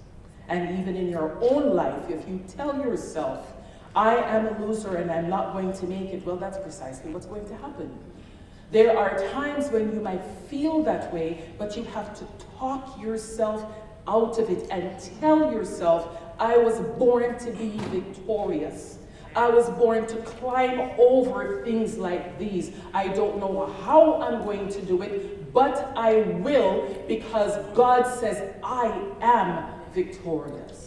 And 0.49 0.79
even 0.79 0.97
in 0.97 1.09
your 1.09 1.39
own 1.41 1.75
life, 1.75 2.11
if 2.11 2.29
you 2.29 2.43
tell 2.47 2.77
yourself, 2.77 3.53
I 3.97 4.17
am 4.17 4.47
a 4.47 4.67
loser 4.67 4.97
and 4.97 5.11
I'm 5.11 5.31
not 5.31 5.55
going 5.55 5.73
to 5.73 5.87
make 5.87 6.11
it, 6.11 6.25
well, 6.27 6.37
that's 6.37 6.59
precisely 6.59 7.11
what's 7.11 7.25
going 7.25 7.49
to 7.49 7.57
happen. 7.57 7.91
There 8.71 8.97
are 8.97 9.19
times 9.33 9.71
when 9.71 9.91
you 9.95 10.01
might 10.01 10.23
feel 10.51 10.83
that 10.83 11.13
way, 11.15 11.49
but 11.59 11.77
you 11.79 11.85
have 11.85 12.15
to 12.19 12.27
talk 12.59 13.01
yourself 13.01 13.65
out 14.07 14.39
of 14.39 14.51
it 14.51 14.69
and 14.71 15.01
tell 15.19 15.51
yourself, 15.51 16.23
I 16.39 16.59
was 16.59 16.79
born 16.99 17.39
to 17.39 17.51
be 17.53 17.71
victorious. 17.91 18.99
I 19.35 19.49
was 19.49 19.71
born 19.71 20.07
to 20.09 20.17
climb 20.17 20.91
over 20.99 21.65
things 21.65 21.97
like 21.97 22.39
these. 22.39 22.73
I 22.93 23.09
don't 23.09 23.39
know 23.39 23.73
how 23.85 24.21
I'm 24.21 24.45
going 24.45 24.69
to 24.69 24.83
do 24.83 25.01
it, 25.01 25.53
but 25.55 25.93
I 25.97 26.23
will 26.43 27.05
because 27.09 27.57
God 27.75 28.03
says 28.19 28.55
I 28.63 28.89
am 29.23 29.73
victorious. 29.93 30.86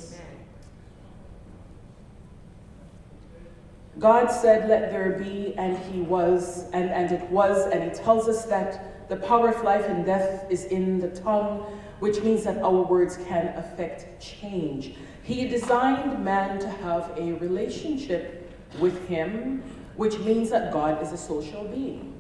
God 4.00 4.32
said, 4.32 4.70
Let 4.70 4.92
there 4.92 5.20
be, 5.20 5.54
and 5.58 5.78
He 5.78 6.00
was, 6.02 6.70
and, 6.72 6.90
and 6.90 7.12
it 7.12 7.30
was, 7.30 7.68
and 7.72 7.84
He 7.84 7.90
tells 7.90 8.30
us 8.30 8.46
that 8.46 9.10
the 9.10 9.18
power 9.18 9.50
of 9.50 9.64
life 9.64 9.86
and 9.88 10.06
death 10.06 10.46
is 10.50 10.66
in 10.66 11.00
the 11.00 11.10
tongue, 11.10 11.60
which 12.00 12.22
means 12.22 12.44
that 12.46 12.58
our 12.60 12.84
words 12.84 13.18
can 13.28 13.48
affect 13.58 14.22
change. 14.22 14.96
He 15.24 15.48
designed 15.48 16.24
man 16.24 16.60
to 16.60 16.70
have 16.70 17.12
a 17.18 17.34
relationship 17.34 18.50
with 18.80 19.08
Him, 19.08 19.64
which 19.98 20.18
means 20.20 20.50
that 20.52 20.72
God 20.72 21.04
is 21.04 21.12
a 21.12 21.18
social 21.18 21.66
being, 21.66 22.14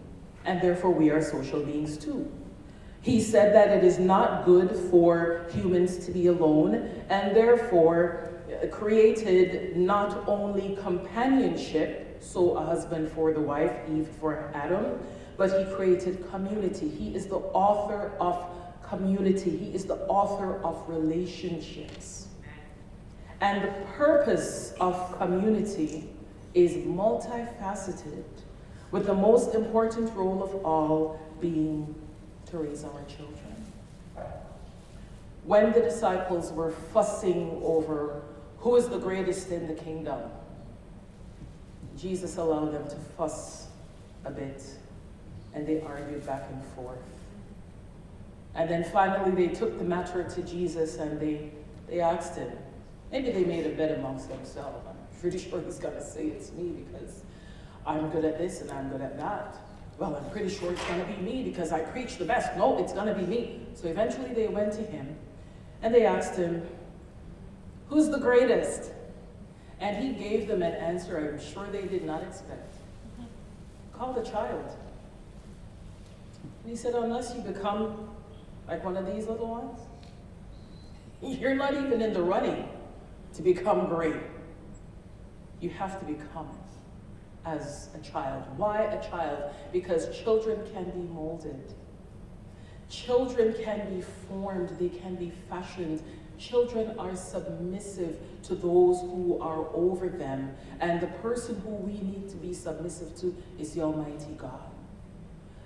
and 0.43 0.61
therefore 0.61 0.91
we 0.91 1.09
are 1.11 1.21
social 1.21 1.61
beings 1.61 1.97
too. 1.97 2.29
He 3.01 3.21
said 3.21 3.55
that 3.55 3.69
it 3.69 3.85
is 3.85 3.97
not 3.97 4.43
good 4.43 4.75
for 4.91 5.45
humans 5.53 6.05
to 6.05 6.11
be 6.11 6.27
alone, 6.27 6.89
and 7.09 7.33
therefore 7.33 8.28
created 8.71 9.77
not 9.77 10.27
only 10.27 10.77
companionship, 10.81 12.17
so 12.21 12.57
a 12.57 12.65
husband 12.65 13.11
for 13.11 13.33
the 13.33 13.39
wife, 13.39 13.71
Eve 13.89 14.09
for 14.19 14.51
Adam, 14.53 14.99
but 15.37 15.49
he 15.57 15.73
created 15.75 16.29
community. 16.29 16.89
He 16.89 17.15
is 17.15 17.27
the 17.27 17.37
author 17.37 18.11
of 18.19 18.45
community, 18.87 19.55
he 19.55 19.73
is 19.73 19.85
the 19.85 19.97
author 20.07 20.61
of 20.63 20.83
relationships. 20.89 22.27
And 23.41 23.63
the 23.63 23.71
purpose 23.95 24.73
of 24.79 25.17
community 25.17 26.09
is 26.53 26.73
multifaceted, 26.73 28.23
with 28.91 29.05
the 29.05 29.13
most 29.13 29.53
important 29.55 30.13
role 30.15 30.43
of 30.43 30.65
all 30.65 31.19
being 31.39 31.95
to 32.47 32.57
raise 32.57 32.83
our 32.83 33.01
children. 33.07 33.37
When 35.45 35.71
the 35.71 35.79
disciples 35.79 36.51
were 36.51 36.71
fussing 36.71 37.61
over 37.63 38.23
who 38.59 38.75
is 38.75 38.87
the 38.89 38.99
greatest 38.99 39.49
in 39.49 39.67
the 39.67 39.73
kingdom? 39.73 40.21
Jesus 41.97 42.37
allowed 42.37 42.73
them 42.73 42.87
to 42.87 42.95
fuss 43.17 43.67
a 44.25 44.31
bit, 44.31 44.63
and 45.53 45.65
they 45.67 45.81
argued 45.81 46.25
back 46.25 46.47
and 46.51 46.63
forth. 46.75 46.99
And 48.55 48.69
then 48.69 48.83
finally, 48.83 49.31
they 49.31 49.53
took 49.53 49.77
the 49.77 49.83
matter 49.83 50.23
to 50.23 50.41
Jesus 50.41 50.97
and 50.97 51.19
they, 51.19 51.51
they 51.87 52.01
asked 52.01 52.35
him. 52.35 52.51
Maybe 53.11 53.31
they 53.31 53.43
made 53.43 53.65
a 53.65 53.69
bet 53.69 53.97
amongst 53.97 54.29
themselves. 54.29 54.85
I'm 54.87 55.19
pretty 55.19 55.37
sure 55.49 55.61
he's 55.61 55.77
going 55.77 55.95
to 55.95 56.03
say 56.03 56.27
it's 56.27 56.51
me 56.51 56.83
because 56.85 57.23
I'm 57.85 58.09
good 58.09 58.25
at 58.25 58.37
this 58.37 58.61
and 58.61 58.71
I'm 58.71 58.89
good 58.89 59.01
at 59.01 59.17
that. 59.19 59.55
Well, 59.97 60.15
I'm 60.15 60.29
pretty 60.31 60.49
sure 60.49 60.71
it's 60.71 60.83
going 60.85 61.01
to 61.01 61.05
be 61.05 61.21
me 61.21 61.43
because 61.43 61.71
I 61.71 61.81
preach 61.81 62.17
the 62.17 62.25
best. 62.25 62.55
No, 62.57 62.77
it's 62.79 62.93
going 62.93 63.07
to 63.07 63.13
be 63.13 63.25
me. 63.25 63.61
So 63.75 63.87
eventually 63.87 64.33
they 64.33 64.47
went 64.47 64.73
to 64.73 64.81
him 64.81 65.15
and 65.81 65.93
they 65.93 66.05
asked 66.05 66.35
him, 66.35 66.65
Who's 67.89 68.09
the 68.09 68.19
greatest? 68.19 68.91
And 69.79 70.03
he 70.03 70.13
gave 70.13 70.47
them 70.47 70.61
an 70.61 70.73
answer 70.73 71.17
I'm 71.17 71.53
sure 71.53 71.67
they 71.71 71.87
did 71.87 72.03
not 72.03 72.23
expect. 72.23 72.75
Call 73.93 74.13
the 74.13 74.23
child. 74.23 74.65
And 76.63 76.69
he 76.69 76.75
said, 76.75 76.93
Unless 76.93 77.33
you 77.35 77.41
become 77.41 78.09
like 78.67 78.83
one 78.83 78.95
of 78.95 79.05
these 79.05 79.27
little 79.27 79.47
ones, 79.47 79.79
you're 81.21 81.55
not 81.55 81.73
even 81.73 82.01
in 82.01 82.13
the 82.13 82.21
running 82.21 82.67
to 83.33 83.41
become 83.41 83.87
great. 83.87 84.15
You 85.59 85.69
have 85.71 85.99
to 85.99 86.05
become 86.05 86.47
it. 86.47 87.47
as 87.49 87.89
a 87.95 87.99
child. 87.99 88.43
Why 88.57 88.83
a 88.83 89.09
child? 89.09 89.51
Because 89.73 90.15
children 90.17 90.59
can 90.71 90.85
be 90.85 91.01
molded. 91.13 91.73
Children 92.89 93.53
can 93.63 93.95
be 93.95 94.03
formed, 94.27 94.69
they 94.79 94.89
can 94.89 95.15
be 95.15 95.31
fashioned. 95.49 96.01
Children 96.39 96.97
are 96.97 97.15
submissive 97.15 98.17
to 98.43 98.55
those 98.55 99.01
who 99.01 99.37
are 99.41 99.67
over 99.73 100.07
them. 100.07 100.55
And 100.79 101.01
the 101.01 101.07
person 101.07 101.59
who 101.59 101.71
we 101.71 101.99
need 101.99 102.29
to 102.29 102.37
be 102.37 102.53
submissive 102.53 103.15
to 103.17 103.35
is 103.59 103.73
the 103.73 103.81
Almighty 103.81 104.33
God. 104.37 104.61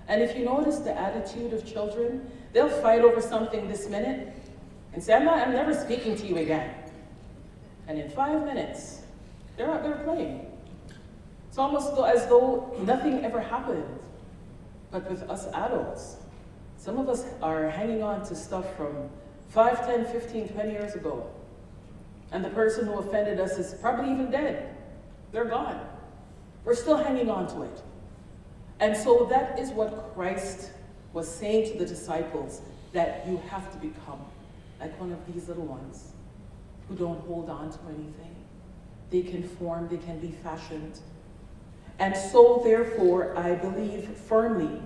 And 0.08 0.20
if 0.20 0.36
you 0.36 0.44
notice 0.44 0.78
the 0.78 0.98
attitude 0.98 1.52
of 1.52 1.64
children, 1.64 2.28
they'll 2.52 2.68
fight 2.68 3.02
over 3.02 3.20
something 3.20 3.68
this 3.68 3.88
minute 3.88 4.34
and 4.92 5.02
say, 5.02 5.14
I'm, 5.14 5.24
not, 5.24 5.46
I'm 5.46 5.52
never 5.52 5.72
speaking 5.72 6.16
to 6.16 6.26
you 6.26 6.38
again. 6.38 6.74
And 7.86 7.98
in 7.98 8.10
five 8.10 8.44
minutes, 8.44 9.02
they're 9.56 9.70
out 9.70 9.84
there 9.84 9.96
playing. 10.04 10.50
It's 11.48 11.58
almost 11.58 11.96
as 11.98 12.26
though 12.26 12.74
nothing 12.80 13.24
ever 13.24 13.40
happened. 13.40 14.00
But 14.90 15.08
with 15.08 15.22
us 15.30 15.46
adults, 15.54 16.16
some 16.76 16.98
of 16.98 17.08
us 17.08 17.24
are 17.40 17.70
hanging 17.70 18.02
on 18.02 18.26
to 18.26 18.34
stuff 18.34 18.76
from 18.76 19.08
5, 19.54 19.86
10, 19.86 20.06
15, 20.06 20.48
20 20.48 20.72
years 20.72 20.94
ago. 20.96 21.30
And 22.32 22.44
the 22.44 22.50
person 22.50 22.86
who 22.86 22.94
offended 22.94 23.38
us 23.38 23.52
is 23.52 23.74
probably 23.74 24.10
even 24.10 24.28
dead. 24.28 24.74
They're 25.30 25.44
gone. 25.44 25.80
We're 26.64 26.74
still 26.74 26.96
hanging 26.96 27.30
on 27.30 27.46
to 27.54 27.62
it. 27.62 27.82
And 28.80 28.96
so 28.96 29.26
that 29.30 29.56
is 29.56 29.70
what 29.70 30.12
Christ 30.14 30.72
was 31.12 31.32
saying 31.32 31.70
to 31.70 31.78
the 31.78 31.86
disciples 31.86 32.62
that 32.92 33.24
you 33.28 33.40
have 33.48 33.70
to 33.70 33.78
become 33.78 34.18
like 34.80 34.98
one 34.98 35.12
of 35.12 35.32
these 35.32 35.46
little 35.46 35.66
ones 35.66 36.12
who 36.88 36.96
don't 36.96 37.20
hold 37.20 37.48
on 37.48 37.70
to 37.70 37.78
anything. 37.86 38.34
They 39.10 39.22
can 39.22 39.44
form, 39.44 39.86
they 39.88 39.98
can 39.98 40.18
be 40.18 40.32
fashioned. 40.42 40.98
And 42.00 42.16
so, 42.16 42.60
therefore, 42.64 43.38
I 43.38 43.54
believe 43.54 44.08
firmly 44.08 44.82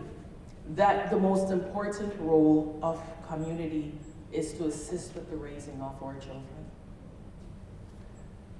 that 0.75 1.09
the 1.09 1.17
most 1.17 1.51
important 1.51 2.13
role 2.21 2.79
of 2.83 3.01
community 3.27 3.95
is 4.33 4.53
to 4.55 4.67
assist 4.67 5.15
with 5.15 5.31
the 5.31 5.37
raising 5.37 5.81
of 5.81 6.03
our 6.03 6.15
children. 6.15 6.45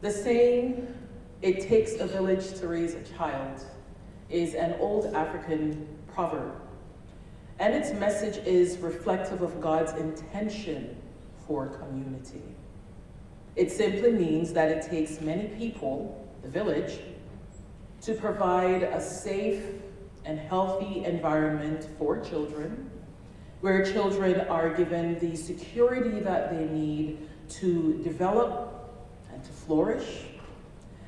The 0.01 0.11
saying, 0.11 0.95
it 1.43 1.61
takes 1.61 1.95
a 1.95 2.07
village 2.07 2.55
to 2.61 2.69
raise 2.69 2.95
a 2.95 3.03
child, 3.17 3.63
is 4.31 4.55
an 4.55 4.75
old 4.81 5.07
African 5.15 5.87
proverb. 6.13 6.55
And 7.59 7.75
its 7.75 7.93
message 7.93 8.37
is 8.47 8.79
reflective 8.79 9.43
of 9.43 9.61
God's 9.61 9.93
intention 9.93 10.97
for 11.47 11.67
community. 11.67 12.43
It 13.57 13.73
simply 13.73 14.13
means 14.13 14.53
that 14.53 14.71
it 14.71 14.89
takes 14.89 15.21
many 15.21 15.49
people, 15.49 16.29
the 16.43 16.49
village, 16.49 17.01
to 18.03 18.15
provide 18.15 18.85
a 18.85 19.01
safe 19.01 19.65
and 20.25 20.39
healthy 20.39 21.05
environment 21.05 21.89
for 21.99 22.21
children, 22.21 22.89
where 23.61 23.85
children 23.85 24.41
are 24.49 24.71
given 24.71 25.19
the 25.19 25.37
security 25.37 26.21
that 26.21 26.51
they 26.51 26.65
need 26.67 27.29
to 27.49 28.01
develop 28.05 28.75
and 29.33 29.43
to 29.43 29.51
flourish, 29.51 30.25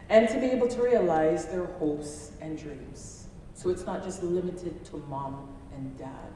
and 0.08 0.28
to 0.28 0.40
be 0.40 0.46
able 0.46 0.66
to 0.66 0.82
realize 0.82 1.46
their 1.46 1.66
hopes 1.66 2.32
and 2.40 2.58
dreams. 2.58 3.28
So 3.54 3.70
it's 3.70 3.86
not 3.86 4.02
just 4.02 4.22
limited 4.22 4.84
to 4.86 4.96
mom 5.08 5.48
and 5.74 5.96
dad, 5.96 6.32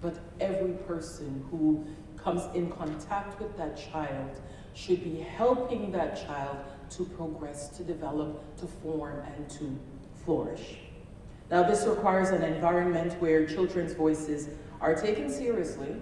but 0.00 0.18
every 0.40 0.72
person 0.86 1.44
who 1.50 1.84
comes 2.16 2.42
in 2.54 2.70
contact 2.70 3.40
with 3.40 3.56
that 3.56 3.76
child 3.90 4.40
should 4.74 5.02
be 5.02 5.20
helping 5.20 5.90
that 5.92 6.16
child 6.26 6.56
to 6.90 7.04
progress, 7.04 7.68
to 7.70 7.82
develop, 7.82 8.56
to 8.58 8.66
form, 8.66 9.22
and 9.36 9.48
to 9.50 9.76
flourish. 10.24 10.76
Now, 11.50 11.62
this 11.62 11.84
requires 11.84 12.30
an 12.30 12.42
environment 12.42 13.14
where 13.20 13.46
children's 13.46 13.92
voices 13.92 14.48
are 14.82 14.96
taken 14.96 15.30
seriously 15.30 15.94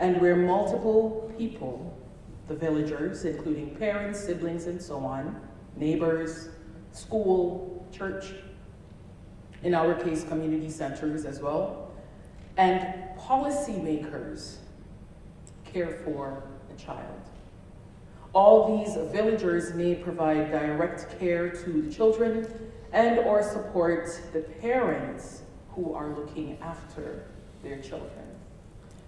and 0.00 0.20
where 0.20 0.34
multiple 0.34 1.32
people, 1.38 1.96
the 2.48 2.54
villagers, 2.54 3.24
including 3.24 3.74
parents, 3.76 4.18
siblings, 4.18 4.66
and 4.66 4.82
so 4.82 4.98
on, 4.98 5.40
neighbors, 5.76 6.48
school, 6.90 7.86
church, 7.92 8.34
in 9.62 9.72
our 9.72 9.94
case, 9.94 10.24
community 10.24 10.68
centers 10.68 11.24
as 11.24 11.40
well, 11.40 11.92
and 12.56 12.86
policymakers 13.18 14.56
care 15.64 16.00
for 16.04 16.42
a 16.74 16.78
child. 16.78 17.20
All 18.32 18.84
these 18.84 18.96
villagers 19.12 19.74
may 19.74 19.94
provide 19.94 20.50
direct 20.50 21.18
care 21.20 21.50
to 21.50 21.82
the 21.82 21.94
children 21.94 22.48
and 22.92 23.20
or 23.20 23.44
support 23.44 24.08
the 24.32 24.40
parents 24.40 25.42
who 25.70 25.94
are 25.94 26.08
looking 26.16 26.58
after 26.60 27.26
their 27.64 27.78
children. 27.78 28.26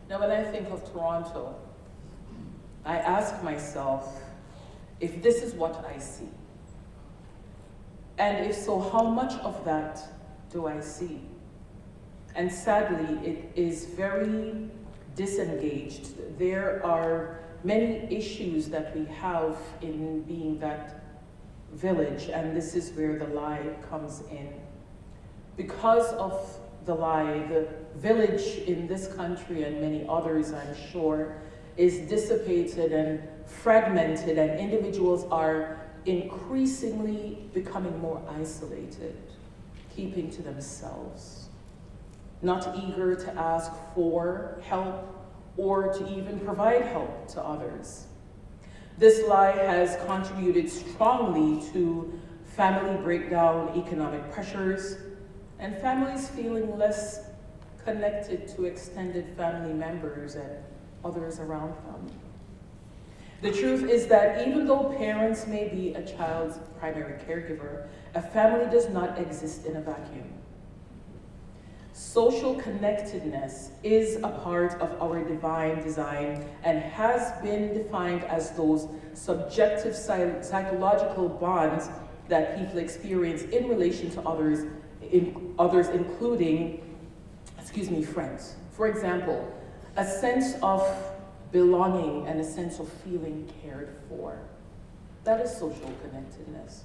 Now, 0.08 0.20
when 0.20 0.30
I 0.30 0.42
think 0.42 0.70
of 0.70 0.90
Toronto, 0.92 1.54
I 2.84 2.98
ask 2.98 3.42
myself 3.42 4.22
if 5.00 5.22
this 5.22 5.42
is 5.42 5.54
what 5.54 5.84
I 5.84 5.98
see. 5.98 6.28
And 8.18 8.46
if 8.46 8.56
so, 8.56 8.80
how 8.80 9.04
much 9.04 9.34
of 9.40 9.64
that 9.64 10.00
do 10.50 10.66
I 10.66 10.80
see? 10.80 11.20
And 12.34 12.50
sadly, 12.50 13.28
it 13.28 13.52
is 13.54 13.86
very 13.86 14.70
disengaged. 15.14 16.38
There 16.38 16.84
are 16.84 17.40
many 17.64 18.06
issues 18.14 18.68
that 18.68 18.96
we 18.96 19.04
have 19.06 19.56
in 19.82 20.22
being 20.22 20.58
that 20.60 21.02
village, 21.72 22.28
and 22.28 22.56
this 22.56 22.74
is 22.74 22.92
where 22.92 23.18
the 23.18 23.26
lie 23.26 23.66
comes 23.90 24.22
in. 24.30 24.52
Because 25.56 26.12
of 26.12 26.58
the 26.86 26.94
lie, 26.94 27.46
the 27.48 27.68
village 27.96 28.58
in 28.66 28.86
this 28.86 29.08
country 29.08 29.64
and 29.64 29.80
many 29.80 30.06
others, 30.08 30.52
I'm 30.52 30.74
sure, 30.92 31.36
is 31.76 32.08
dissipated 32.08 32.92
and 32.92 33.22
fragmented, 33.46 34.38
and 34.38 34.58
individuals 34.58 35.26
are 35.30 35.80
increasingly 36.06 37.48
becoming 37.52 37.98
more 37.98 38.22
isolated, 38.28 39.16
keeping 39.94 40.30
to 40.30 40.42
themselves, 40.42 41.48
not 42.40 42.74
eager 42.76 43.16
to 43.16 43.34
ask 43.34 43.72
for 43.94 44.60
help 44.62 45.12
or 45.56 45.92
to 45.92 46.16
even 46.16 46.38
provide 46.40 46.82
help 46.82 47.28
to 47.28 47.42
others. 47.42 48.06
This 48.98 49.26
lie 49.26 49.52
has 49.52 49.96
contributed 50.06 50.70
strongly 50.70 51.60
to 51.72 52.18
family 52.44 52.96
breakdown, 53.02 53.72
economic 53.76 54.30
pressures, 54.32 54.96
and 55.58 55.76
families 55.78 56.28
feeling 56.28 56.76
less 56.78 57.30
connected 57.84 58.48
to 58.48 58.64
extended 58.64 59.26
family 59.36 59.72
members 59.72 60.34
and 60.34 60.50
others 61.04 61.38
around 61.38 61.70
them. 61.86 62.10
The 63.42 63.52
truth 63.52 63.88
is 63.88 64.06
that 64.08 64.48
even 64.48 64.66
though 64.66 64.94
parents 64.98 65.46
may 65.46 65.68
be 65.68 65.94
a 65.94 66.02
child's 66.02 66.58
primary 66.78 67.18
caregiver, 67.20 67.86
a 68.14 68.22
family 68.22 68.70
does 68.70 68.88
not 68.88 69.18
exist 69.18 69.66
in 69.66 69.76
a 69.76 69.80
vacuum. 69.80 70.32
Social 71.92 72.54
connectedness 72.56 73.70
is 73.82 74.16
a 74.16 74.28
part 74.28 74.74
of 74.80 75.00
our 75.00 75.22
divine 75.22 75.82
design 75.82 76.44
and 76.62 76.78
has 76.78 77.32
been 77.42 77.72
defined 77.72 78.24
as 78.24 78.50
those 78.50 78.88
subjective 79.14 79.94
psychological 79.94 81.28
bonds 81.28 81.88
that 82.28 82.58
people 82.58 82.78
experience 82.78 83.42
in 83.44 83.68
relation 83.68 84.10
to 84.10 84.20
others, 84.22 84.66
in, 85.12 85.54
others 85.58 85.88
including, 85.88 86.82
excuse 87.58 87.90
me, 87.90 88.02
friends. 88.02 88.56
For 88.72 88.88
example, 88.88 89.52
a 89.96 90.06
sense 90.06 90.54
of 90.62 90.86
belonging 91.52 92.26
and 92.26 92.40
a 92.40 92.44
sense 92.44 92.78
of 92.78 92.88
feeling 93.04 93.50
cared 93.62 93.96
for. 94.08 94.38
That 95.24 95.40
is 95.40 95.50
social 95.50 95.92
connectedness. 96.02 96.84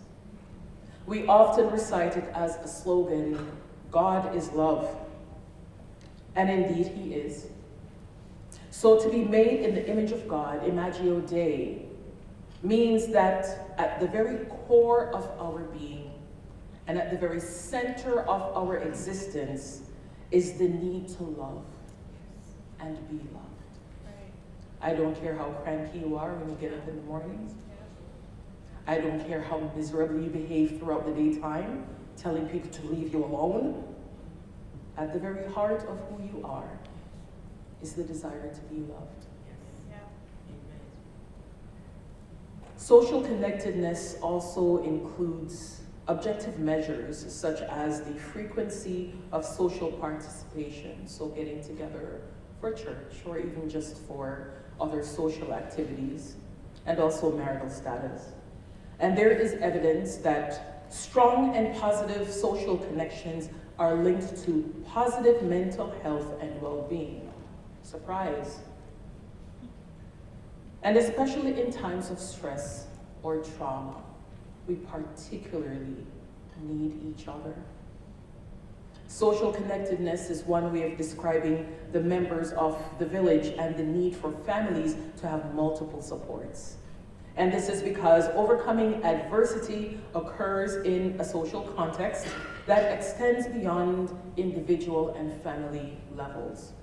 We 1.05 1.27
often 1.27 1.69
recite 1.69 2.17
it 2.17 2.25
as 2.33 2.55
a 2.57 2.67
slogan 2.67 3.51
God 3.91 4.35
is 4.35 4.49
love. 4.51 4.95
And 6.35 6.49
indeed, 6.49 6.87
He 6.87 7.13
is. 7.13 7.47
So 8.69 8.97
to 8.99 9.09
be 9.09 9.23
made 9.23 9.59
in 9.61 9.75
the 9.75 9.87
image 9.87 10.11
of 10.11 10.27
God, 10.27 10.65
Imago 10.65 11.19
Dei, 11.19 11.85
means 12.63 13.07
that 13.07 13.75
at 13.77 13.99
the 13.99 14.07
very 14.07 14.45
core 14.45 15.09
of 15.13 15.29
our 15.39 15.63
being 15.65 16.00
and 16.87 16.97
at 16.97 17.11
the 17.11 17.17
very 17.17 17.39
center 17.39 18.21
of 18.21 18.55
our 18.55 18.77
existence 18.77 19.81
is 20.31 20.53
the 20.53 20.67
need 20.67 21.07
to 21.09 21.23
love 21.23 21.63
and 22.79 22.97
be 23.09 23.17
loved. 23.33 23.47
I 24.81 24.93
don't 24.93 25.15
care 25.21 25.35
how 25.35 25.49
cranky 25.63 25.99
you 25.99 26.17
are 26.17 26.33
when 26.33 26.49
you 26.49 26.55
get 26.55 26.73
up 26.73 26.87
in 26.87 26.95
the 26.95 27.01
mornings. 27.03 27.53
I 28.87 28.97
don't 28.97 29.25
care 29.27 29.41
how 29.41 29.71
miserably 29.75 30.23
you 30.23 30.29
behave 30.29 30.79
throughout 30.79 31.05
the 31.05 31.11
daytime, 31.11 31.85
telling 32.17 32.47
people 32.49 32.71
to 32.71 32.87
leave 32.87 33.13
you 33.13 33.23
alone. 33.23 33.83
At 34.97 35.13
the 35.13 35.19
very 35.19 35.49
heart 35.51 35.85
of 35.87 35.99
who 36.09 36.23
you 36.23 36.43
are 36.43 36.79
is 37.81 37.93
the 37.93 38.03
desire 38.03 38.51
to 38.53 38.61
be 38.73 38.81
loved. 38.91 39.25
Social 42.75 43.21
connectedness 43.21 44.17
also 44.21 44.83
includes 44.83 45.80
objective 46.07 46.59
measures 46.59 47.31
such 47.31 47.61
as 47.61 48.01
the 48.01 48.13
frequency 48.13 49.13
of 49.31 49.45
social 49.45 49.91
participation, 49.91 51.07
so 51.07 51.27
getting 51.29 51.63
together 51.63 52.21
for 52.59 52.73
church 52.73 53.15
or 53.25 53.39
even 53.39 53.69
just 53.69 53.97
for 54.07 54.53
other 54.79 55.03
social 55.03 55.53
activities, 55.53 56.35
and 56.85 56.99
also 56.99 57.31
marital 57.35 57.69
status. 57.69 58.31
And 58.99 59.17
there 59.17 59.31
is 59.31 59.53
evidence 59.53 60.17
that 60.17 60.85
strong 60.89 61.55
and 61.55 61.75
positive 61.79 62.29
social 62.29 62.77
connections 62.77 63.49
are 63.79 63.95
linked 63.95 64.43
to 64.45 64.73
positive 64.87 65.41
mental 65.43 65.91
health 66.03 66.39
and 66.41 66.61
well 66.61 66.85
being. 66.89 67.31
Surprise. 67.83 68.59
And 70.83 70.97
especially 70.97 71.59
in 71.61 71.71
times 71.71 72.09
of 72.09 72.19
stress 72.19 72.87
or 73.23 73.37
trauma, 73.37 74.01
we 74.67 74.75
particularly 74.75 76.05
need 76.61 76.99
each 77.03 77.27
other. 77.27 77.55
Social 79.07 79.51
connectedness 79.51 80.29
is 80.29 80.43
one 80.43 80.71
way 80.71 80.89
of 80.89 80.97
describing 80.97 81.67
the 81.91 81.99
members 81.99 82.53
of 82.53 82.81
the 82.97 83.05
village 83.05 83.53
and 83.57 83.75
the 83.75 83.83
need 83.83 84.15
for 84.15 84.31
families 84.45 84.95
to 85.17 85.27
have 85.27 85.53
multiple 85.53 86.01
supports. 86.01 86.77
And 87.35 87.51
this 87.51 87.69
is 87.69 87.81
because 87.81 88.27
overcoming 88.29 89.03
adversity 89.03 89.99
occurs 90.15 90.85
in 90.85 91.19
a 91.19 91.25
social 91.25 91.61
context 91.61 92.27
that 92.67 92.91
extends 92.93 93.47
beyond 93.47 94.17
individual 94.37 95.13
and 95.15 95.33
family 95.41 95.97
levels. 96.15 96.73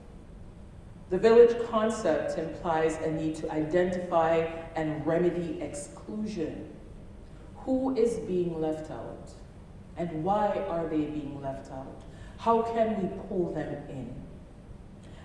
The 1.10 1.18
village 1.18 1.56
concept 1.70 2.38
implies 2.38 2.98
a 2.98 3.10
need 3.10 3.36
to 3.36 3.50
identify 3.50 4.46
and 4.76 5.06
remedy 5.06 5.60
exclusion. 5.62 6.68
Who 7.68 7.94
is 7.96 8.16
being 8.20 8.62
left 8.62 8.90
out? 8.90 9.30
And 9.98 10.24
why 10.24 10.64
are 10.70 10.88
they 10.88 11.02
being 11.02 11.38
left 11.42 11.70
out? 11.70 12.02
How 12.38 12.62
can 12.62 13.02
we 13.02 13.10
pull 13.28 13.52
them 13.52 13.76
in? 13.90 14.14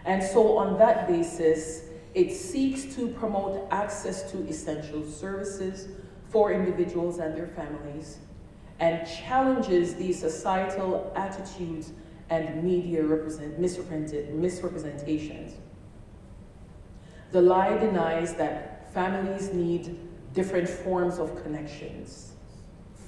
And 0.04 0.22
so, 0.22 0.58
on 0.58 0.78
that 0.78 1.08
basis, 1.08 1.86
it 2.14 2.34
seeks 2.34 2.94
to 2.96 3.08
promote 3.08 3.66
access 3.72 4.30
to 4.34 4.46
essential 4.46 5.10
services 5.10 5.88
for 6.32 6.52
individuals 6.52 7.20
and 7.20 7.34
their 7.34 7.48
families 7.48 8.18
and 8.82 9.08
challenges 9.08 9.96
these 9.96 10.20
societal 10.20 11.14
attitudes 11.16 11.94
and 12.30 12.62
media 12.62 13.04
represent, 13.04 13.58
misrepresentations. 13.58 15.54
The 17.32 17.42
lie 17.42 17.78
denies 17.78 18.34
that 18.34 18.94
families 18.94 19.54
need 19.54 19.98
different 20.34 20.68
forms 20.68 21.20
of 21.20 21.42
connections, 21.42 22.33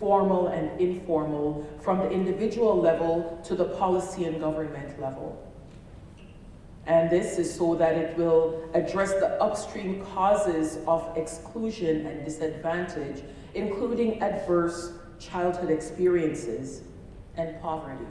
formal 0.05 0.49
and 0.49 0.79
informal, 0.79 1.67
from 1.81 1.97
the 1.97 2.11
individual 2.11 2.79
level 2.79 3.41
to 3.43 3.55
the 3.55 3.65
policy 3.65 4.25
and 4.25 4.39
government 4.39 5.01
level. 5.01 5.51
And 6.85 7.09
this 7.09 7.39
is 7.39 7.51
so 7.51 7.73
that 7.73 7.95
it 7.95 8.15
will 8.15 8.69
address 8.75 9.13
the 9.13 9.29
upstream 9.41 10.05
causes 10.13 10.77
of 10.87 11.17
exclusion 11.17 12.05
and 12.05 12.23
disadvantage, 12.23 13.23
including 13.55 14.21
adverse 14.21 14.93
childhood 15.17 15.71
experiences 15.71 16.83
and 17.35 17.59
poverty. 17.59 18.05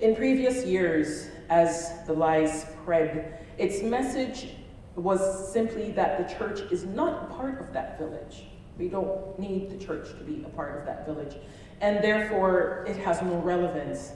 In 0.00 0.14
previous 0.14 0.66
years, 0.66 1.30
as 1.48 2.04
the 2.06 2.12
lies 2.12 2.64
spread, 2.64 3.38
its 3.56 3.82
message 3.82 4.48
was 4.96 5.50
simply 5.50 5.92
that 5.92 6.18
the 6.18 6.34
church 6.34 6.70
is 6.70 6.84
not 6.84 7.30
part 7.30 7.58
of 7.58 7.72
that 7.72 7.98
village. 7.98 8.49
We 8.80 8.88
don't 8.88 9.38
need 9.38 9.68
the 9.70 9.84
church 9.84 10.08
to 10.08 10.24
be 10.24 10.42
a 10.42 10.48
part 10.48 10.78
of 10.78 10.86
that 10.86 11.04
village. 11.04 11.36
And 11.82 12.02
therefore, 12.02 12.86
it 12.88 12.96
has 12.96 13.20
no 13.20 13.36
relevance. 13.36 14.12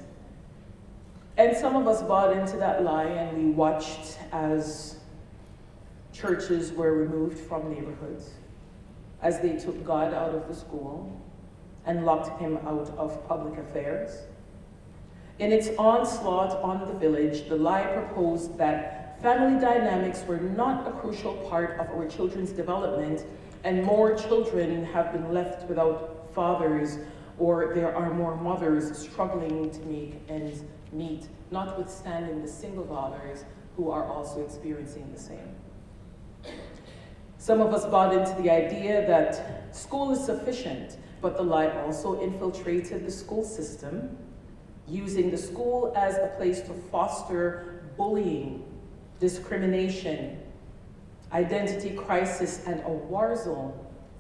And 1.37 1.55
some 1.55 1.77
of 1.77 1.87
us 1.87 2.03
bought 2.03 2.35
into 2.35 2.57
that 2.57 2.83
lie 2.83 3.05
and 3.05 3.37
we 3.37 3.51
watched 3.51 4.19
as 4.33 4.97
churches 6.15 6.73
were 6.73 6.95
removed 6.95 7.39
from 7.39 7.71
neighborhoods, 7.71 8.31
as 9.21 9.41
they 9.41 9.57
took 9.59 9.85
God 9.85 10.15
out 10.15 10.35
of 10.35 10.49
the 10.49 10.55
school 10.55 11.21
and 11.85 12.07
locked 12.07 12.41
him 12.41 12.57
out 12.67 12.91
of 12.97 13.27
public 13.29 13.59
affairs. 13.59 14.23
In 15.41 15.53
its 15.53 15.69
onslaught 15.77 16.57
on 16.63 16.87
the 16.87 16.95
village, 16.95 17.49
the 17.49 17.57
lie 17.57 17.83
proposed 17.83 18.57
that 18.57 19.05
Family 19.25 19.59
dynamics 19.59 20.23
were 20.29 20.37
not 20.37 20.87
a 20.87 20.91
crucial 20.91 21.33
part 21.49 21.81
of 21.81 21.89
our 21.97 22.07
children's 22.07 22.51
development, 22.51 23.25
and 23.65 23.83
more 23.83 24.15
children 24.15 24.85
have 24.85 25.13
been 25.13 25.33
left 25.33 25.69
without 25.69 26.29
fathers, 26.35 26.99
or 27.39 27.73
there 27.75 27.97
are 27.97 28.13
more 28.13 28.37
mothers 28.37 28.97
struggling 28.97 29.71
to 29.71 29.81
make 29.81 30.21
ends 30.29 30.63
meet, 30.93 31.29
notwithstanding 31.51 32.43
the 32.43 32.49
single 32.49 32.87
fathers 32.87 33.45
who 33.77 33.91
are 33.91 34.05
also 34.05 34.45
experiencing 34.45 35.11
the 35.13 35.19
same. 35.19 35.55
Some 37.39 37.61
of 37.61 37.75
us 37.75 37.85
bought 37.87 38.15
into 38.15 38.41
the 38.41 38.51
idea 38.51 39.07
that 39.07 39.75
school 39.75 40.13
is 40.13 40.25
sufficient, 40.25 40.99
but 41.21 41.37
the 41.37 41.43
lie 41.43 41.71
also 41.83 42.21
infiltrated 42.21 43.05
the 43.05 43.11
school 43.11 43.45
system, 43.45 44.17
using 44.87 45.31
the 45.31 45.39
school 45.39 45.93
as 45.97 46.17
a 46.17 46.33
place 46.37 46.61
to 46.61 46.75
foster 46.93 47.83
bullying 47.97 48.63
discrimination, 49.21 50.39
identity 51.35 51.91
crisis, 51.91 52.63
and 52.65 52.81
a 52.85 52.89
war 52.89 53.37
zone 53.37 53.75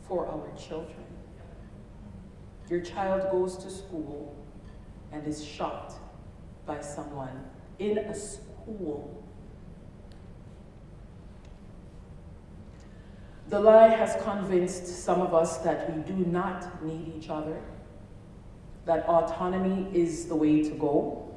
for 0.09 0.27
our 0.27 0.50
children. 0.59 1.05
Your 2.68 2.81
child 2.81 3.31
goes 3.31 3.57
to 3.59 3.70
school 3.70 4.37
and 5.12 5.27
is 5.27 5.44
shot 5.44 5.94
by 6.66 6.81
someone 6.81 7.44
in 7.79 7.98
a 7.98 8.14
school. 8.14 9.22
The 13.48 13.61
lie 13.61 13.88
has 13.88 14.20
convinced 14.24 14.87
some 15.05 15.20
of 15.20 15.35
us 15.35 15.59
that 15.59 15.94
we 15.94 16.03
do 16.03 16.16
not 16.16 16.85
need 16.85 17.12
each 17.16 17.29
other, 17.29 17.62
that 18.87 19.07
autonomy 19.07 19.87
is 19.96 20.27
the 20.27 20.35
way 20.35 20.62
to 20.64 20.70
go, 20.70 21.31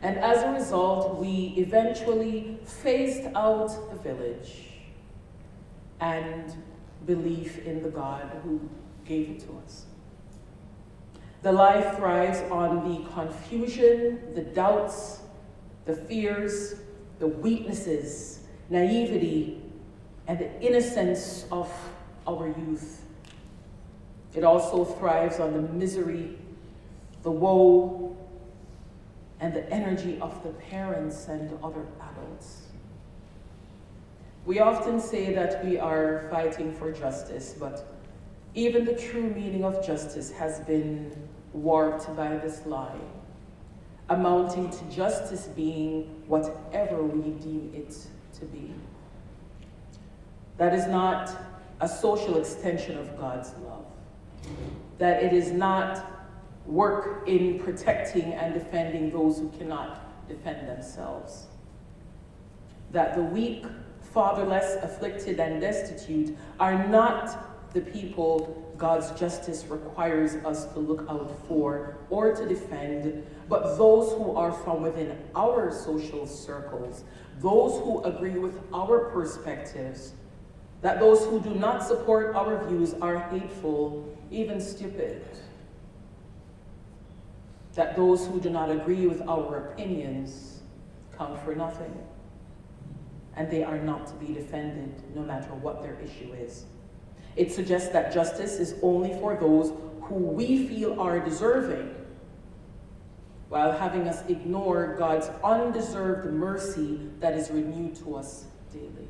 and 0.00 0.16
as 0.16 0.42
a 0.44 0.52
result, 0.52 1.18
we 1.18 1.52
eventually 1.58 2.58
phased 2.64 3.28
out 3.34 3.68
the 3.90 3.96
village 3.96 4.69
and 6.00 6.54
belief 7.06 7.64
in 7.64 7.82
the 7.82 7.88
God 7.88 8.30
who 8.42 8.60
gave 9.04 9.30
it 9.30 9.40
to 9.40 9.60
us. 9.64 9.86
The 11.42 11.52
life 11.52 11.96
thrives 11.96 12.40
on 12.50 12.88
the 12.88 13.10
confusion, 13.10 14.34
the 14.34 14.42
doubts, 14.42 15.20
the 15.86 15.94
fears, 15.94 16.74
the 17.18 17.26
weaknesses, 17.26 18.40
naivety, 18.68 19.62
and 20.26 20.38
the 20.38 20.60
innocence 20.60 21.46
of 21.50 21.72
our 22.26 22.48
youth. 22.48 23.02
It 24.34 24.44
also 24.44 24.84
thrives 24.84 25.40
on 25.40 25.54
the 25.54 25.62
misery, 25.62 26.38
the 27.22 27.30
woe, 27.30 28.16
and 29.40 29.54
the 29.54 29.68
energy 29.70 30.18
of 30.20 30.42
the 30.42 30.50
parents 30.50 31.26
and 31.28 31.58
other 31.64 31.86
adults. 32.00 32.69
We 34.46 34.60
often 34.60 35.00
say 35.00 35.34
that 35.34 35.64
we 35.64 35.78
are 35.78 36.26
fighting 36.30 36.74
for 36.74 36.90
justice, 36.92 37.54
but 37.58 37.86
even 38.54 38.84
the 38.84 38.94
true 38.94 39.30
meaning 39.30 39.64
of 39.64 39.84
justice 39.86 40.30
has 40.32 40.60
been 40.60 41.12
warped 41.52 42.14
by 42.16 42.36
this 42.38 42.64
lie, 42.66 42.98
amounting 44.08 44.70
to 44.70 44.84
justice 44.84 45.46
being 45.48 46.22
whatever 46.26 47.02
we 47.02 47.30
deem 47.32 47.72
it 47.74 47.96
to 48.38 48.44
be. 48.46 48.72
That 50.56 50.74
is 50.74 50.86
not 50.86 51.30
a 51.80 51.88
social 51.88 52.38
extension 52.38 52.98
of 52.98 53.16
God's 53.18 53.52
love. 53.64 53.86
That 54.98 55.22
it 55.22 55.32
is 55.32 55.52
not 55.52 56.04
work 56.66 57.26
in 57.26 57.58
protecting 57.58 58.34
and 58.34 58.52
defending 58.54 59.10
those 59.10 59.38
who 59.38 59.48
cannot 59.58 60.28
defend 60.28 60.68
themselves. 60.68 61.46
That 62.92 63.14
the 63.14 63.22
weak, 63.22 63.64
fatherless, 64.12 64.76
afflicted, 64.82 65.38
and 65.40 65.60
destitute 65.60 66.36
are 66.58 66.86
not 66.88 67.72
the 67.72 67.80
people 67.80 68.74
God's 68.76 69.10
justice 69.18 69.66
requires 69.66 70.34
us 70.44 70.66
to 70.72 70.80
look 70.80 71.06
out 71.08 71.30
for 71.46 71.98
or 72.08 72.34
to 72.34 72.48
defend, 72.48 73.24
but 73.48 73.76
those 73.76 74.12
who 74.14 74.34
are 74.34 74.52
from 74.52 74.82
within 74.82 75.16
our 75.36 75.70
social 75.72 76.26
circles, 76.26 77.04
those 77.40 77.82
who 77.84 78.02
agree 78.04 78.38
with 78.38 78.58
our 78.72 79.10
perspectives, 79.10 80.14
that 80.80 80.98
those 80.98 81.24
who 81.26 81.40
do 81.40 81.54
not 81.54 81.86
support 81.86 82.34
our 82.34 82.66
views 82.66 82.94
are 83.02 83.18
hateful, 83.28 84.16
even 84.30 84.60
stupid 84.60 85.22
that 87.74 87.96
those 87.96 88.26
who 88.26 88.40
do 88.40 88.50
not 88.50 88.70
agree 88.70 89.06
with 89.06 89.20
our 89.28 89.70
opinions 89.72 90.60
count 91.16 91.40
for 91.44 91.54
nothing, 91.54 91.92
and 93.36 93.50
they 93.50 93.62
are 93.62 93.78
not 93.78 94.06
to 94.08 94.14
be 94.14 94.32
defended 94.34 95.02
no 95.14 95.22
matter 95.22 95.54
what 95.54 95.82
their 95.82 95.98
issue 96.00 96.32
is. 96.32 96.64
It 97.36 97.52
suggests 97.52 97.90
that 97.90 98.12
justice 98.12 98.58
is 98.58 98.74
only 98.82 99.14
for 99.20 99.36
those 99.36 99.72
who 100.02 100.14
we 100.14 100.66
feel 100.66 101.00
are 101.00 101.20
deserving, 101.20 101.94
while 103.48 103.72
having 103.72 104.08
us 104.08 104.22
ignore 104.28 104.96
God's 104.98 105.28
undeserved 105.42 106.32
mercy 106.32 107.00
that 107.20 107.34
is 107.34 107.50
renewed 107.50 107.94
to 107.96 108.16
us 108.16 108.46
daily. 108.72 109.08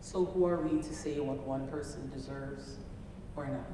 So, 0.00 0.24
who 0.26 0.44
are 0.46 0.60
we 0.60 0.82
to 0.82 0.94
say 0.94 1.18
what 1.20 1.38
one 1.46 1.66
person 1.68 2.10
deserves 2.12 2.76
or 3.36 3.46
not? 3.46 3.64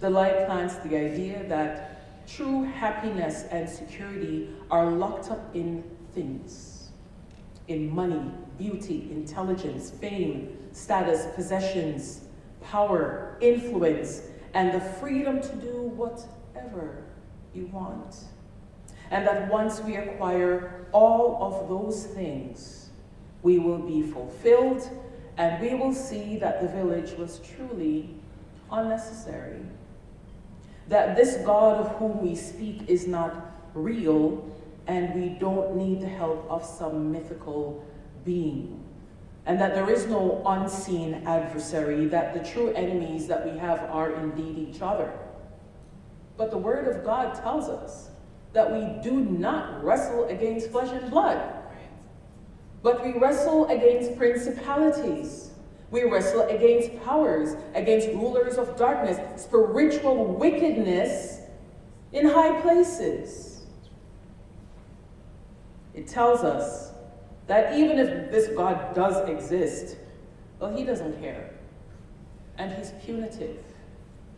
The 0.00 0.10
light 0.10 0.46
plants 0.46 0.76
the 0.76 0.96
idea 0.96 1.44
that 1.48 2.26
true 2.26 2.62
happiness 2.64 3.44
and 3.50 3.68
security 3.68 4.48
are 4.70 4.90
locked 4.90 5.30
up 5.30 5.54
in 5.54 5.84
things, 6.14 6.79
in 7.70 7.88
money, 7.94 8.20
beauty, 8.58 9.08
intelligence, 9.12 9.90
fame, 9.90 10.58
status, 10.72 11.26
possessions, 11.36 12.22
power, 12.62 13.38
influence, 13.40 14.22
and 14.54 14.74
the 14.74 14.80
freedom 14.80 15.40
to 15.40 15.54
do 15.56 15.82
whatever 15.94 17.04
you 17.54 17.66
want. 17.66 18.16
And 19.12 19.26
that 19.26 19.48
once 19.50 19.80
we 19.80 19.96
acquire 19.96 20.86
all 20.92 21.38
of 21.40 21.68
those 21.68 22.06
things, 22.06 22.90
we 23.42 23.58
will 23.58 23.78
be 23.78 24.02
fulfilled 24.02 24.88
and 25.36 25.62
we 25.62 25.74
will 25.74 25.94
see 25.94 26.36
that 26.38 26.60
the 26.60 26.68
village 26.68 27.16
was 27.16 27.40
truly 27.56 28.10
unnecessary. 28.70 29.60
That 30.88 31.16
this 31.16 31.36
God 31.46 31.78
of 31.78 31.96
whom 31.96 32.20
we 32.20 32.34
speak 32.34 32.88
is 32.88 33.06
not 33.06 33.56
real 33.74 34.44
and 34.90 35.14
we 35.14 35.28
don't 35.28 35.76
need 35.76 36.00
the 36.00 36.08
help 36.08 36.44
of 36.50 36.64
some 36.64 37.12
mythical 37.12 37.86
being. 38.24 38.84
And 39.46 39.60
that 39.60 39.72
there 39.72 39.88
is 39.88 40.06
no 40.06 40.42
unseen 40.44 41.22
adversary, 41.26 42.06
that 42.06 42.34
the 42.34 42.40
true 42.40 42.72
enemies 42.72 43.28
that 43.28 43.44
we 43.50 43.56
have 43.58 43.78
are 43.90 44.12
indeed 44.14 44.58
each 44.58 44.82
other. 44.82 45.12
But 46.36 46.50
the 46.50 46.58
Word 46.58 46.88
of 46.88 47.04
God 47.04 47.34
tells 47.40 47.68
us 47.68 48.10
that 48.52 48.72
we 48.72 49.00
do 49.08 49.20
not 49.20 49.84
wrestle 49.84 50.24
against 50.24 50.70
flesh 50.70 50.90
and 50.90 51.08
blood, 51.08 51.40
but 52.82 53.04
we 53.04 53.12
wrestle 53.12 53.68
against 53.68 54.18
principalities. 54.18 55.50
We 55.92 56.02
wrestle 56.02 56.42
against 56.48 57.00
powers, 57.04 57.54
against 57.74 58.08
rulers 58.08 58.58
of 58.58 58.76
darkness, 58.76 59.40
spiritual 59.40 60.24
wickedness 60.34 61.42
in 62.12 62.28
high 62.28 62.60
places. 62.60 63.49
It 65.94 66.06
tells 66.06 66.44
us 66.44 66.92
that 67.46 67.76
even 67.76 67.98
if 67.98 68.30
this 68.30 68.48
God 68.56 68.94
does 68.94 69.28
exist, 69.28 69.96
well, 70.60 70.74
he 70.74 70.84
doesn't 70.84 71.20
care. 71.20 71.50
And 72.58 72.72
he's 72.72 72.92
punitive. 73.04 73.64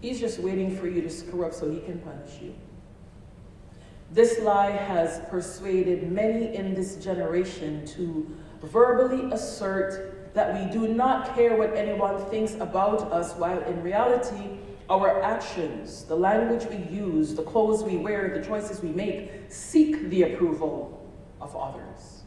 He's 0.01 0.19
just 0.19 0.38
waiting 0.38 0.77
for 0.77 0.88
you 0.88 1.03
to 1.03 1.11
screw 1.11 1.45
up 1.45 1.53
so 1.53 1.71
he 1.71 1.81
can 1.81 1.99
punish 1.99 2.41
you. 2.41 2.55
This 4.11 4.41
lie 4.41 4.71
has 4.71 5.21
persuaded 5.31 6.11
many 6.11 6.55
in 6.55 6.75
this 6.75 6.97
generation 6.97 7.87
to 7.88 8.31
verbally 8.62 9.31
assert 9.33 10.35
that 10.35 10.55
we 10.55 10.73
do 10.73 10.88
not 10.88 11.35
care 11.35 11.57
what 11.57 11.75
anyone 11.75 12.25
thinks 12.27 12.55
about 12.55 13.12
us, 13.12 13.35
while 13.35 13.61
in 13.65 13.83
reality, 13.83 14.59
our 14.88 15.23
actions, 15.23 16.05
the 16.05 16.15
language 16.15 16.67
we 16.67 16.77
use, 16.95 17.35
the 17.35 17.43
clothes 17.43 17.83
we 17.83 17.97
wear, 17.97 18.38
the 18.38 18.45
choices 18.45 18.83
we 18.83 18.91
make, 18.91 19.31
seek 19.49 20.09
the 20.11 20.23
approval 20.23 21.02
of 21.43 21.55
others 21.57 22.23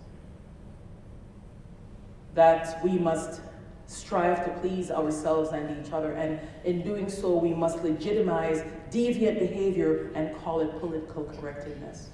that 2.36 2.84
we 2.84 3.00
must 3.00 3.42
strive 3.88 4.44
to 4.44 4.52
please 4.60 4.92
ourselves 4.92 5.52
and 5.52 5.86
each 5.86 5.92
other, 5.94 6.14
and 6.14 6.40
in 6.64 6.82
doing 6.82 7.10
so, 7.10 7.38
we 7.38 7.54
must 7.54 7.84
legitimize 7.84 8.64
deviant 8.92 9.40
behavior 9.40 10.12
and 10.16 10.36
call 10.38 10.60
it 10.60 10.80
political 10.80 11.24
correctness. 11.40 12.10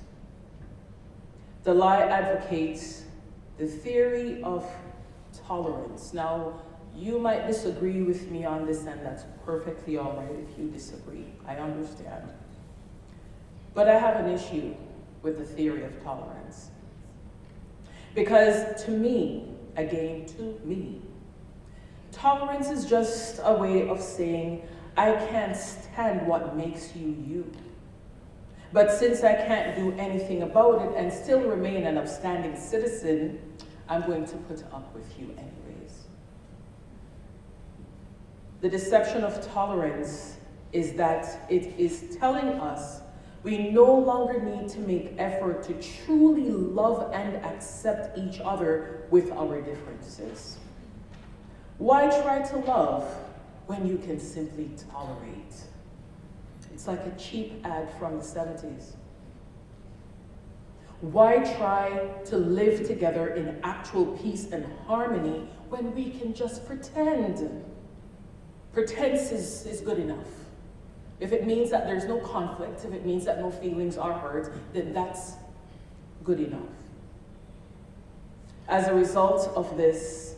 The 1.64 1.74
lie 1.74 2.02
advocates 2.02 3.04
the 3.58 3.68
theory 3.68 4.42
of 4.44 4.68
tolerance. 5.48 6.14
Now, 6.14 6.62
you 6.96 7.20
might 7.20 7.48
disagree 7.48 8.02
with 8.02 8.30
me 8.30 8.44
on 8.44 8.66
this, 8.66 8.86
and 8.86 9.06
that's 9.06 9.24
perfectly 9.46 9.98
all 9.98 10.14
right 10.14 10.36
if 10.50 10.58
you 10.60 10.70
disagree. 10.70 11.28
I 11.48 11.56
understand. 11.56 12.32
But 13.74 13.88
I 13.88 13.98
have 13.98 14.26
an 14.26 14.32
issue 14.32 14.76
with 15.22 15.38
the 15.38 15.46
theory 15.46 15.84
of 15.84 16.04
tolerance. 16.04 16.71
Because 18.14 18.84
to 18.86 18.92
me, 18.92 19.46
again 19.76 20.26
to 20.38 20.60
me. 20.64 21.02
Tolerance 22.12 22.70
is 22.70 22.86
just 22.86 23.40
a 23.44 23.54
way 23.54 23.88
of 23.88 24.02
saying, 24.02 24.64
I 24.98 25.14
can't 25.14 25.56
stand 25.56 26.28
what 26.28 26.56
makes 26.56 26.96
you 26.96 27.16
you. 27.26 27.52
But 28.74 28.92
since 28.92 29.24
I 29.24 29.34
can't 29.34 29.76
do 29.76 29.92
anything 29.98 30.44
about 30.44 30.82
it 30.82 30.96
and 30.96 31.12
still 31.12 31.42
remain 31.42 31.86
an 31.86 31.98
upstanding 31.98 32.56
citizen, 32.58 33.40
I'm 33.90 34.06
going 34.06 34.26
to 34.26 34.36
put 34.38 34.64
up 34.74 34.94
with 34.94 35.08
you 35.20 35.36
anyways. 35.38 36.06
The 38.62 38.70
deception 38.70 39.24
of 39.24 39.46
tolerance 39.54 40.38
is 40.72 40.94
that 40.94 41.46
it 41.50 41.78
is 41.78 42.16
telling 42.20 42.48
us 42.60 43.01
we 43.44 43.70
no 43.70 43.92
longer 43.94 44.40
need 44.40 44.70
to 44.70 44.80
make 44.80 45.16
effort 45.18 45.64
to 45.64 45.74
truly 46.06 46.50
love 46.50 47.12
and 47.14 47.38
accept 47.38 48.18
each 48.18 48.40
other 48.42 49.04
with 49.10 49.32
our 49.32 49.62
differences. 49.62 50.58
Why 51.80 52.08
try 52.22 52.44
to 52.44 52.58
love 52.58 53.04
when 53.66 53.88
you 53.88 53.98
can 53.98 54.20
simply 54.20 54.70
tolerate? 54.92 55.56
It's 56.72 56.88
like 56.88 57.06
a 57.06 57.12
cheap 57.18 57.66
ad 57.66 57.90
from 57.98 58.18
the 58.18 58.24
70s. 58.24 58.94
Why 61.02 61.40
try 61.58 62.10
to 62.26 62.38
live 62.38 62.86
together 62.88 63.30
in 63.30 63.60
actual 63.64 64.06
peace 64.18 64.52
and 64.52 64.66
harmony 64.86 65.48
when 65.70 65.96
we 65.96 66.12
can 66.12 66.36
just 66.36 66.68
pretend? 66.68 67.64
Pretense 68.72 69.32
is, 69.32 69.66
is 69.66 69.82
good 69.82 69.98
enough. 69.98 70.41
If 71.22 71.32
it 71.32 71.46
means 71.46 71.70
that 71.70 71.86
there's 71.86 72.06
no 72.06 72.18
conflict, 72.18 72.84
if 72.84 72.92
it 72.94 73.06
means 73.06 73.26
that 73.26 73.40
no 73.40 73.52
feelings 73.52 73.96
are 73.96 74.12
hurt, 74.12 74.52
then 74.74 74.92
that's 74.92 75.34
good 76.24 76.40
enough. 76.40 76.60
As 78.68 78.88
a 78.88 78.94
result 78.94 79.52
of 79.56 79.78
this 79.78 80.36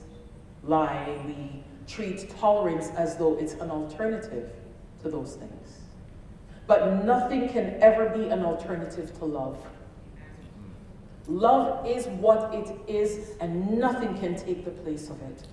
lie, 0.64 1.18
we 1.26 1.64
treat 1.88 2.30
tolerance 2.38 2.90
as 2.98 3.16
though 3.16 3.38
it's 3.38 3.54
an 3.54 3.72
alternative 3.72 4.52
to 5.02 5.10
those 5.10 5.36
things. 5.36 5.80
But 6.68 7.06
nothing 7.06 7.48
can 7.48 7.78
ever 7.82 8.10
be 8.10 8.28
an 8.28 8.44
alternative 8.44 9.18
to 9.20 9.26
love. 9.26 9.58
Love 11.28 11.88
is 11.88 12.08
what 12.08 12.54
it 12.54 12.76
is, 12.90 13.38
and 13.40 13.78
nothing 13.78 14.18
can 14.18 14.36
take 14.36 14.66
the 14.66 14.72
place 14.72 15.10
of 15.10 15.22
it. 15.22 15.48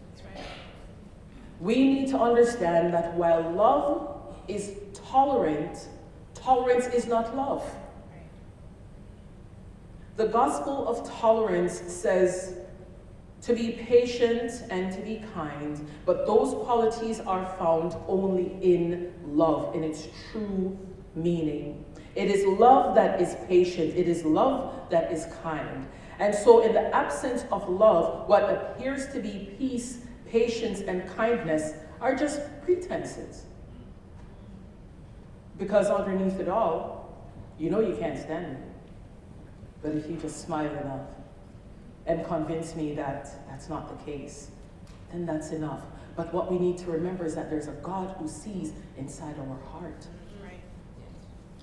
We 1.60 1.76
need 1.76 2.08
to 2.08 2.18
understand 2.18 2.92
that 2.94 3.14
while 3.14 3.48
love 3.52 4.19
is 4.54 4.72
tolerant, 4.92 5.88
tolerance 6.34 6.86
is 6.86 7.06
not 7.06 7.36
love. 7.36 7.64
The 10.16 10.26
gospel 10.26 10.86
of 10.86 11.10
tolerance 11.18 11.80
says 11.80 12.56
to 13.42 13.54
be 13.54 13.72
patient 13.72 14.52
and 14.70 14.92
to 14.92 15.00
be 15.00 15.24
kind, 15.32 15.88
but 16.04 16.26
those 16.26 16.52
qualities 16.64 17.20
are 17.20 17.46
found 17.58 17.96
only 18.06 18.58
in 18.60 19.14
love, 19.26 19.74
in 19.74 19.82
its 19.82 20.08
true 20.30 20.78
meaning. 21.14 21.84
It 22.14 22.28
is 22.28 22.44
love 22.46 22.94
that 22.96 23.20
is 23.20 23.36
patient, 23.48 23.94
it 23.96 24.08
is 24.08 24.24
love 24.24 24.74
that 24.90 25.10
is 25.10 25.26
kind. 25.42 25.86
And 26.18 26.34
so, 26.34 26.62
in 26.62 26.74
the 26.74 26.94
absence 26.94 27.44
of 27.50 27.66
love, 27.68 28.28
what 28.28 28.42
appears 28.42 29.06
to 29.14 29.20
be 29.20 29.54
peace, 29.58 30.00
patience, 30.26 30.80
and 30.80 31.08
kindness 31.16 31.72
are 32.00 32.14
just 32.14 32.40
pretenses. 32.62 33.44
Because 35.61 35.88
underneath 35.88 36.40
it 36.40 36.49
all, 36.49 37.14
you 37.59 37.70
know 37.70 37.81
you 37.81 37.94
can't 37.94 38.18
stand 38.18 38.55
me. 38.55 38.59
But 39.83 39.94
if 39.94 40.11
you 40.11 40.16
just 40.16 40.42
smile 40.44 40.75
enough 40.75 41.07
and 42.07 42.25
convince 42.25 42.75
me 42.75 42.94
that 42.94 43.46
that's 43.49 43.68
not 43.68 43.88
the 43.88 44.11
case, 44.11 44.51
then 45.12 45.27
that's 45.27 45.51
enough. 45.51 45.83
But 46.16 46.33
what 46.33 46.51
we 46.51 46.59
need 46.59 46.79
to 46.79 46.90
remember 46.90 47.27
is 47.27 47.35
that 47.35 47.51
there's 47.51 47.68
a 47.68 47.73
God 47.83 48.16
who 48.18 48.27
sees 48.27 48.73
inside 48.96 49.37
our 49.38 49.59
heart. 49.70 50.07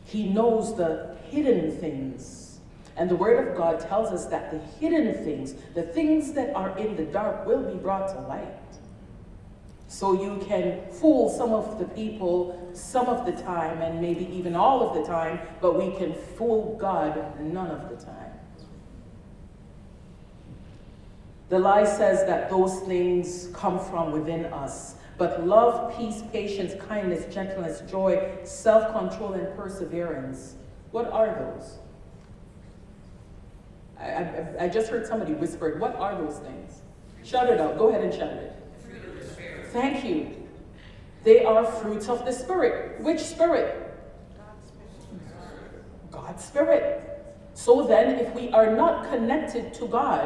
He 0.06 0.30
knows 0.30 0.78
the 0.78 1.18
hidden 1.30 1.72
things. 1.72 2.60
And 2.96 3.10
the 3.10 3.16
Word 3.16 3.48
of 3.48 3.58
God 3.58 3.80
tells 3.80 4.10
us 4.10 4.26
that 4.28 4.52
the 4.52 4.60
hidden 4.80 5.14
things, 5.24 5.54
the 5.74 5.84
things 5.84 6.34
that 6.34 6.56
are 6.56 6.78
in 6.78 6.96
the 6.96 7.04
dark, 7.04 7.46
will 7.46 7.64
be 7.64 7.78
brought 7.78 8.08
to 8.10 8.22
light. 8.22 8.57
So 9.88 10.22
you 10.22 10.44
can 10.46 10.90
fool 10.92 11.30
some 11.30 11.54
of 11.54 11.80
the 11.80 11.86
people 11.86 12.68
some 12.78 13.08
of 13.08 13.26
the 13.26 13.32
time, 13.32 13.82
and 13.82 14.00
maybe 14.00 14.26
even 14.32 14.56
all 14.56 14.88
of 14.88 14.96
the 14.96 15.04
time, 15.04 15.40
but 15.62 15.78
we 15.78 15.96
can 15.98 16.14
fool 16.14 16.78
God 16.80 17.40
none 17.40 17.72
of 17.72 17.90
the 17.90 18.06
time. 18.06 18.32
The 21.50 21.58
lie 21.58 21.86
says 21.86 22.26
that 22.28 22.50
those 22.50 22.82
things 22.82 23.50
come 23.54 23.80
from 23.80 24.12
within 24.12 24.46
us. 24.46 24.96
But 25.18 25.48
love, 25.48 25.98
peace, 25.98 26.22
patience, 26.32 26.74
kindness, 26.88 27.34
gentleness, 27.34 27.82
joy, 27.90 28.38
self 28.44 28.92
control, 28.92 29.34
and 29.34 29.56
perseverance, 29.58 30.56
what 30.92 31.10
are 31.12 31.28
those? 31.28 31.80
I, 34.00 34.04
I, 34.04 34.56
I, 34.66 34.70
just 34.70 34.90
heard 34.90 35.08
somebody 35.08 35.34
whispered, 35.34 35.80
What 35.80 35.96
are 35.96 36.16
those 36.16 36.38
things? 36.40 36.82
Shout 37.24 37.50
it 37.50 37.60
out. 37.60 37.80
Go 37.80 37.90
ahead 37.90 38.04
and 38.04 38.14
shout 38.14 38.34
it. 38.34 38.57
Thank 39.78 40.04
you. 40.04 40.34
They 41.24 41.46
are 41.46 41.64
fruits 41.64 42.10
of 42.10 42.26
the 42.26 42.32
Spirit. 42.32 43.00
Which 43.00 43.20
Spirit? 43.20 43.96
God's 46.10 46.44
Spirit. 46.44 47.36
So 47.54 47.86
then, 47.86 48.18
if 48.18 48.34
we 48.34 48.50
are 48.50 48.76
not 48.76 49.08
connected 49.08 49.76
to 49.76 49.86
God, 49.86 50.26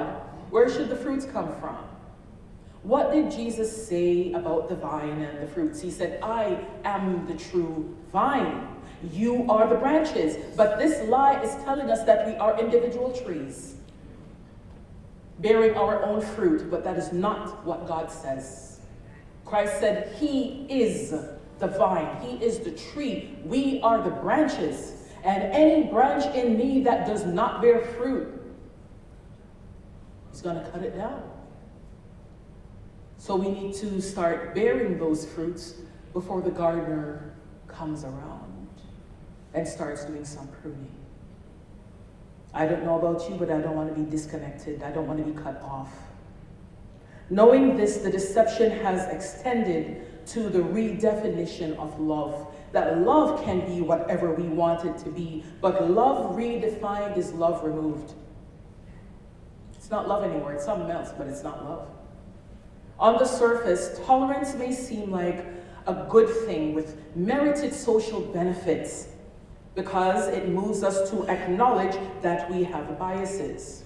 where 0.52 0.70
should 0.70 0.88
the 0.88 0.96
fruits 0.96 1.26
come 1.26 1.54
from? 1.60 1.76
What 2.84 3.12
did 3.12 3.30
Jesus 3.30 3.70
say 3.90 4.32
about 4.32 4.70
the 4.70 4.76
vine 4.78 5.22
and 5.22 5.42
the 5.42 5.48
fruits? 5.48 5.82
He 5.82 5.92
said, 5.92 6.24
I 6.24 6.58
am 6.86 7.28
the 7.28 7.36
true 7.36 7.94
vine. 8.14 8.70
You 9.12 9.52
are 9.52 9.68
the 9.68 9.76
branches. 9.76 10.38
But 10.56 10.80
this 10.80 11.06
lie 11.10 11.42
is 11.42 11.62
telling 11.66 11.92
us 11.92 12.04
that 12.06 12.26
we 12.26 12.36
are 12.36 12.58
individual 12.58 13.12
trees, 13.12 13.76
bearing 15.40 15.74
our 15.74 16.02
own 16.06 16.22
fruit, 16.22 16.72
but 16.72 16.86
that 16.86 16.98
is 16.98 17.12
not 17.12 17.66
what 17.66 17.86
God 17.86 18.10
says. 18.10 18.71
Christ 19.52 19.82
said, 19.82 20.16
He 20.18 20.66
is 20.70 21.14
the 21.60 21.68
vine, 21.68 22.22
He 22.22 22.42
is 22.44 22.60
the 22.60 22.72
tree. 22.72 23.38
We 23.44 23.82
are 23.82 24.02
the 24.02 24.10
branches. 24.10 24.94
And 25.26 25.44
any 25.44 25.92
branch 25.92 26.34
in 26.34 26.58
me 26.58 26.82
that 26.84 27.06
does 27.06 27.26
not 27.26 27.62
bear 27.62 27.82
fruit, 27.82 28.42
He's 30.32 30.42
going 30.42 30.56
to 30.56 30.72
cut 30.72 30.84
it 30.84 30.96
down. 30.96 31.22
So 33.18 33.36
we 33.36 33.50
need 33.50 33.76
to 33.76 34.02
start 34.02 34.56
bearing 34.56 34.98
those 34.98 35.26
fruits 35.26 35.74
before 36.14 36.42
the 36.42 36.50
gardener 36.50 37.36
comes 37.68 38.06
around 38.06 38.70
and 39.54 39.68
starts 39.68 40.06
doing 40.06 40.24
some 40.24 40.48
pruning. 40.62 40.96
I 42.54 42.68
don't 42.68 42.86
know 42.86 42.98
about 42.98 43.30
you, 43.30 43.36
but 43.36 43.52
I 43.52 43.60
don't 43.60 43.76
want 43.76 43.94
to 43.94 44.02
be 44.02 44.10
disconnected. 44.10 44.82
I 44.82 44.92
don't 44.92 45.08
want 45.08 45.20
to 45.20 45.30
be 45.30 45.38
cut 45.38 45.62
off. 45.62 45.92
Knowing 47.32 47.78
this, 47.78 48.00
the 48.00 48.12
deception 48.12 48.70
has 48.70 49.08
extended 49.08 50.26
to 50.28 50.50
the 50.50 50.60
redefinition 50.60 51.74
of 51.78 51.98
love. 51.98 52.46
That 52.74 53.00
love 53.00 53.41
can 53.46 53.65
be 53.65 53.80
whatever 53.80 54.34
we 54.34 54.50
want 54.50 54.84
it 54.86 54.98
to 55.06 55.10
be, 55.10 55.46
but 55.62 55.89
love 55.89 56.36
redefined 56.36 57.17
is 57.17 57.32
love 57.32 57.63
removed. 57.63 58.13
It's 59.74 59.89
not 59.89 60.10
love 60.10 60.26
anymore, 60.26 60.52
it's 60.52 60.65
something 60.65 60.91
else, 60.91 61.12
but 61.17 61.28
it's 61.28 61.41
not 61.41 61.63
love. 61.63 61.88
On 63.00 63.17
the 63.17 63.26
surface, 63.26 63.98
tolerance 64.06 64.54
may 64.56 64.74
seem 64.74 65.10
like 65.10 65.46
a 65.88 66.06
good 66.10 66.30
thing 66.46 66.74
with 66.74 66.98
merited 67.15 67.74
social 67.74 68.20
benefits 68.20 69.08
because 69.74 70.28
it 70.28 70.50
moves 70.50 70.84
us 70.84 71.10
to 71.12 71.26
acknowledge 71.30 71.96
that 72.22 72.52
we 72.52 72.65
have 72.65 73.00
biases. 73.00 73.86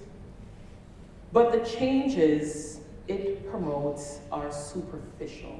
But 1.32 1.52
the 1.52 1.60
changes 1.60 2.80
it 3.08 3.50
promotes 3.50 4.20
are 4.32 4.52
superficial. 4.52 5.60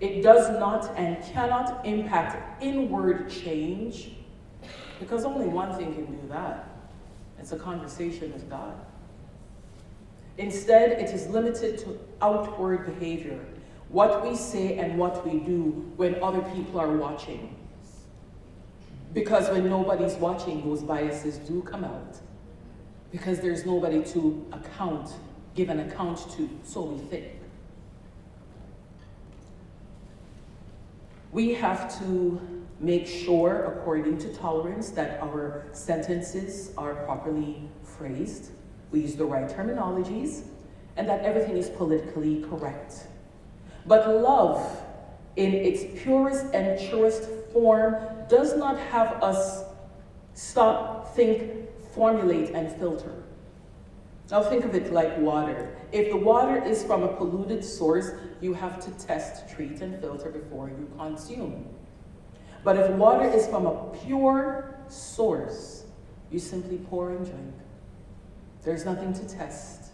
It 0.00 0.22
does 0.22 0.48
not 0.58 0.96
and 0.96 1.22
cannot 1.24 1.84
impact 1.84 2.62
inward 2.62 3.28
change 3.28 4.12
because 5.00 5.24
only 5.24 5.46
one 5.46 5.76
thing 5.76 5.94
can 5.94 6.06
do 6.06 6.28
that. 6.28 6.68
It's 7.38 7.52
a 7.52 7.58
conversation 7.58 8.32
with 8.32 8.48
God. 8.48 8.74
Instead, 10.38 10.92
it 10.92 11.10
is 11.10 11.26
limited 11.28 11.78
to 11.78 11.98
outward 12.22 12.86
behavior, 12.86 13.44
what 13.88 14.24
we 14.24 14.36
say 14.36 14.78
and 14.78 14.96
what 14.96 15.26
we 15.26 15.40
do 15.40 15.92
when 15.96 16.22
other 16.22 16.42
people 16.54 16.78
are 16.78 16.96
watching. 16.96 17.54
Because 19.12 19.48
when 19.50 19.68
nobody's 19.68 20.14
watching, 20.14 20.64
those 20.64 20.82
biases 20.82 21.38
do 21.38 21.62
come 21.62 21.84
out. 21.84 22.18
Because 23.10 23.40
there's 23.40 23.64
nobody 23.64 24.02
to 24.12 24.46
account, 24.52 25.10
give 25.58 25.68
an 25.68 25.80
account 25.80 26.18
to, 26.36 26.48
so 26.62 26.82
we 26.82 26.98
think. 26.98 27.26
We 31.32 31.52
have 31.54 31.98
to 31.98 32.40
make 32.80 33.06
sure, 33.06 33.64
according 33.64 34.18
to 34.18 34.32
tolerance, 34.34 34.90
that 34.90 35.20
our 35.20 35.66
sentences 35.72 36.72
are 36.78 36.94
properly 37.04 37.68
phrased 37.82 38.52
we 38.90 39.00
use 39.00 39.16
the 39.16 39.24
right 39.24 39.48
terminologies, 39.48 40.44
and 40.96 41.08
that 41.08 41.22
everything 41.24 41.56
is 41.56 41.68
politically 41.68 42.42
correct. 42.48 43.06
But 43.86 44.08
love, 44.08 44.82
in 45.36 45.52
its 45.52 46.02
purest 46.02 46.46
and 46.54 46.80
truest 46.88 47.28
form, 47.52 47.96
does 48.28 48.56
not 48.56 48.78
have 48.78 49.22
us 49.22 49.64
stop, 50.34 51.14
think, 51.14 51.68
formulate, 51.92 52.50
and 52.50 52.72
filter. 52.78 53.17
Now 54.30 54.42
think 54.42 54.64
of 54.64 54.74
it 54.74 54.92
like 54.92 55.16
water. 55.18 55.74
If 55.90 56.10
the 56.10 56.16
water 56.16 56.62
is 56.62 56.84
from 56.84 57.02
a 57.02 57.08
polluted 57.08 57.64
source, 57.64 58.10
you 58.40 58.52
have 58.52 58.78
to 58.84 58.90
test, 59.06 59.48
treat, 59.48 59.80
and 59.80 59.98
filter 60.00 60.30
before 60.30 60.68
you 60.68 60.90
consume. 60.98 61.66
But 62.62 62.76
if 62.76 62.90
water 62.92 63.26
is 63.26 63.46
from 63.46 63.66
a 63.66 63.90
pure 64.04 64.78
source, 64.88 65.84
you 66.30 66.38
simply 66.38 66.76
pour 66.76 67.10
and 67.10 67.24
drink. 67.24 67.54
There's 68.64 68.84
nothing 68.84 69.14
to 69.14 69.26
test, 69.26 69.92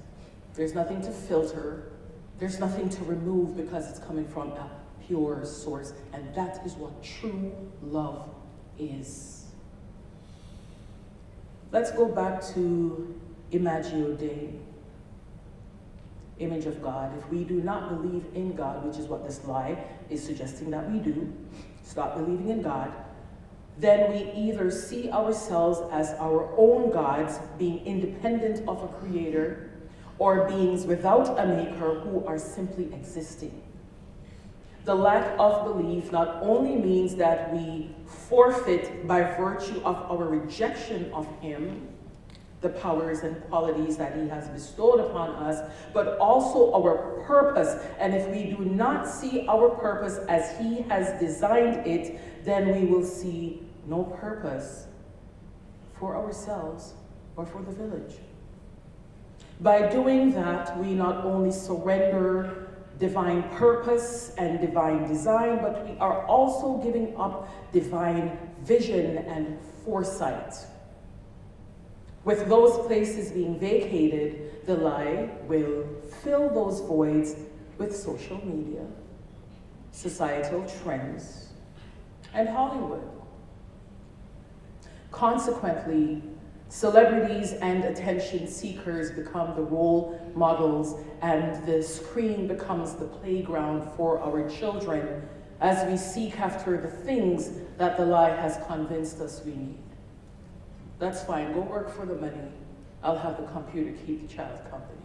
there's 0.54 0.74
nothing 0.74 1.00
to 1.02 1.12
filter, 1.12 1.92
there's 2.40 2.58
nothing 2.58 2.88
to 2.88 3.04
remove 3.04 3.56
because 3.56 3.88
it's 3.88 4.00
coming 4.00 4.26
from 4.26 4.48
a 4.52 4.68
pure 5.06 5.44
source. 5.44 5.92
And 6.12 6.34
that 6.34 6.66
is 6.66 6.74
what 6.74 7.00
true 7.04 7.52
love 7.82 8.28
is. 8.78 9.44
Let's 11.70 11.92
go 11.92 12.06
back 12.06 12.42
to 12.54 13.20
Imago 13.54 14.14
Dei, 14.14 14.50
image 16.38 16.66
of 16.66 16.82
God. 16.82 17.16
If 17.18 17.28
we 17.30 17.44
do 17.44 17.62
not 17.62 17.88
believe 17.88 18.24
in 18.34 18.54
God, 18.54 18.84
which 18.84 18.98
is 18.98 19.06
what 19.06 19.24
this 19.24 19.44
lie 19.44 19.78
is 20.10 20.22
suggesting 20.22 20.70
that 20.70 20.90
we 20.90 20.98
do, 20.98 21.32
stop 21.84 22.16
believing 22.16 22.48
in 22.48 22.62
God, 22.62 22.92
then 23.78 24.12
we 24.12 24.32
either 24.32 24.70
see 24.70 25.10
ourselves 25.10 25.80
as 25.92 26.10
our 26.20 26.52
own 26.56 26.90
gods, 26.90 27.38
being 27.58 27.84
independent 27.86 28.66
of 28.68 28.82
a 28.82 28.88
creator, 28.88 29.70
or 30.18 30.48
beings 30.48 30.86
without 30.86 31.38
a 31.38 31.46
maker 31.46 32.00
who 32.00 32.24
are 32.24 32.38
simply 32.38 32.84
existing. 32.94 33.62
The 34.84 34.94
lack 34.94 35.34
of 35.38 35.64
belief 35.64 36.12
not 36.12 36.42
only 36.42 36.76
means 36.76 37.16
that 37.16 37.52
we 37.52 37.94
forfeit, 38.06 39.08
by 39.08 39.22
virtue 39.22 39.80
of 39.84 39.96
our 40.10 40.24
rejection 40.24 41.10
of 41.12 41.26
Him, 41.40 41.88
the 42.64 42.70
powers 42.70 43.20
and 43.20 43.40
qualities 43.44 43.96
that 43.98 44.16
He 44.16 44.26
has 44.28 44.48
bestowed 44.48 44.98
upon 44.98 45.30
us, 45.30 45.70
but 45.92 46.18
also 46.18 46.72
our 46.72 47.22
purpose. 47.24 47.76
And 48.00 48.12
if 48.14 48.26
we 48.28 48.56
do 48.56 48.64
not 48.64 49.06
see 49.06 49.46
our 49.46 49.68
purpose 49.68 50.18
as 50.28 50.58
He 50.58 50.82
has 50.88 51.20
designed 51.20 51.86
it, 51.86 52.44
then 52.44 52.74
we 52.74 52.86
will 52.86 53.04
see 53.04 53.62
no 53.86 54.02
purpose 54.02 54.86
for 56.00 56.16
ourselves 56.16 56.94
or 57.36 57.46
for 57.46 57.62
the 57.62 57.72
village. 57.72 58.16
By 59.60 59.88
doing 59.88 60.32
that, 60.32 60.76
we 60.78 60.94
not 60.94 61.24
only 61.24 61.52
surrender 61.52 62.68
divine 62.98 63.42
purpose 63.50 64.34
and 64.38 64.60
divine 64.60 65.06
design, 65.06 65.58
but 65.60 65.86
we 65.86 65.98
are 65.98 66.24
also 66.26 66.78
giving 66.78 67.14
up 67.16 67.48
divine 67.72 68.38
vision 68.62 69.18
and 69.18 69.58
foresight. 69.84 70.54
With 72.24 72.48
those 72.48 72.86
places 72.86 73.32
being 73.32 73.58
vacated, 73.58 74.64
the 74.66 74.76
lie 74.76 75.28
will 75.46 75.84
fill 76.22 76.48
those 76.48 76.80
voids 76.80 77.36
with 77.76 77.94
social 77.94 78.44
media, 78.46 78.86
societal 79.90 80.64
trends, 80.82 81.48
and 82.32 82.48
Hollywood. 82.48 83.02
Consequently, 85.10 86.22
celebrities 86.68 87.52
and 87.52 87.84
attention 87.84 88.48
seekers 88.48 89.10
become 89.10 89.54
the 89.54 89.62
role 89.62 90.32
models, 90.34 90.98
and 91.20 91.64
the 91.66 91.82
screen 91.82 92.46
becomes 92.46 92.94
the 92.94 93.06
playground 93.06 93.86
for 93.96 94.18
our 94.18 94.48
children 94.48 95.28
as 95.60 95.88
we 95.90 95.96
seek 95.96 96.40
after 96.40 96.80
the 96.80 96.88
things 96.88 97.50
that 97.76 97.96
the 97.96 98.04
lie 98.04 98.30
has 98.30 98.58
convinced 98.66 99.20
us 99.20 99.42
we 99.44 99.52
need. 99.52 99.78
That's 100.98 101.22
fine, 101.24 101.52
go 101.52 101.60
work 101.60 101.94
for 101.94 102.06
the 102.06 102.14
money. 102.14 102.52
I'll 103.02 103.18
have 103.18 103.36
the 103.36 103.46
computer 103.48 103.92
keep 104.06 104.28
the 104.28 104.34
child 104.34 104.58
company. 104.70 104.98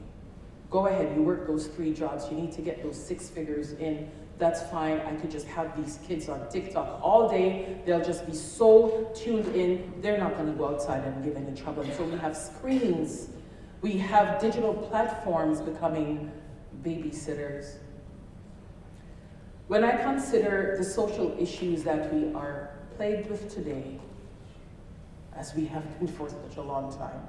Go 0.70 0.88
ahead, 0.88 1.16
you 1.16 1.24
work 1.24 1.48
those 1.48 1.68
three 1.68 1.94
jobs. 1.94 2.28
You 2.32 2.38
need 2.38 2.52
to 2.54 2.62
get 2.62 2.84
those 2.84 2.96
six 2.96 3.30
figures 3.30 3.74
in 3.74 4.10
that's 4.40 4.64
fine. 4.72 5.02
I 5.02 5.14
could 5.16 5.30
just 5.30 5.46
have 5.48 5.76
these 5.76 6.00
kids 6.08 6.30
on 6.30 6.50
TikTok 6.50 7.02
all 7.04 7.28
day. 7.28 7.82
They'll 7.86 8.04
just 8.04 8.26
be 8.26 8.34
so 8.34 9.12
tuned 9.14 9.54
in. 9.54 9.94
They're 10.02 10.18
not 10.18 10.36
going 10.36 10.48
to 10.48 10.54
go 10.54 10.70
outside 10.70 11.04
and 11.04 11.22
get 11.22 11.36
any 11.36 11.54
trouble. 11.56 11.84
And 11.84 11.94
so 11.94 12.06
we 12.06 12.18
have 12.18 12.36
screens 12.38 13.28
We 13.82 13.94
have 13.94 14.42
digital 14.42 14.74
platforms 14.74 15.62
becoming 15.62 16.32
babysitters. 16.84 17.78
When 19.68 19.86
I 19.86 19.96
consider 19.96 20.76
the 20.78 20.84
social 20.84 21.34
issues 21.40 21.84
that 21.84 22.14
we 22.14 22.34
are 22.34 22.72
plagued 22.98 23.30
with 23.30 23.54
today, 23.54 24.00
as 25.36 25.54
we 25.56 25.66
have 25.66 26.00
been 26.00 26.08
for 26.08 26.30
such 26.30 26.58
a 26.58 26.62
long 26.62 26.96
time 26.96 27.22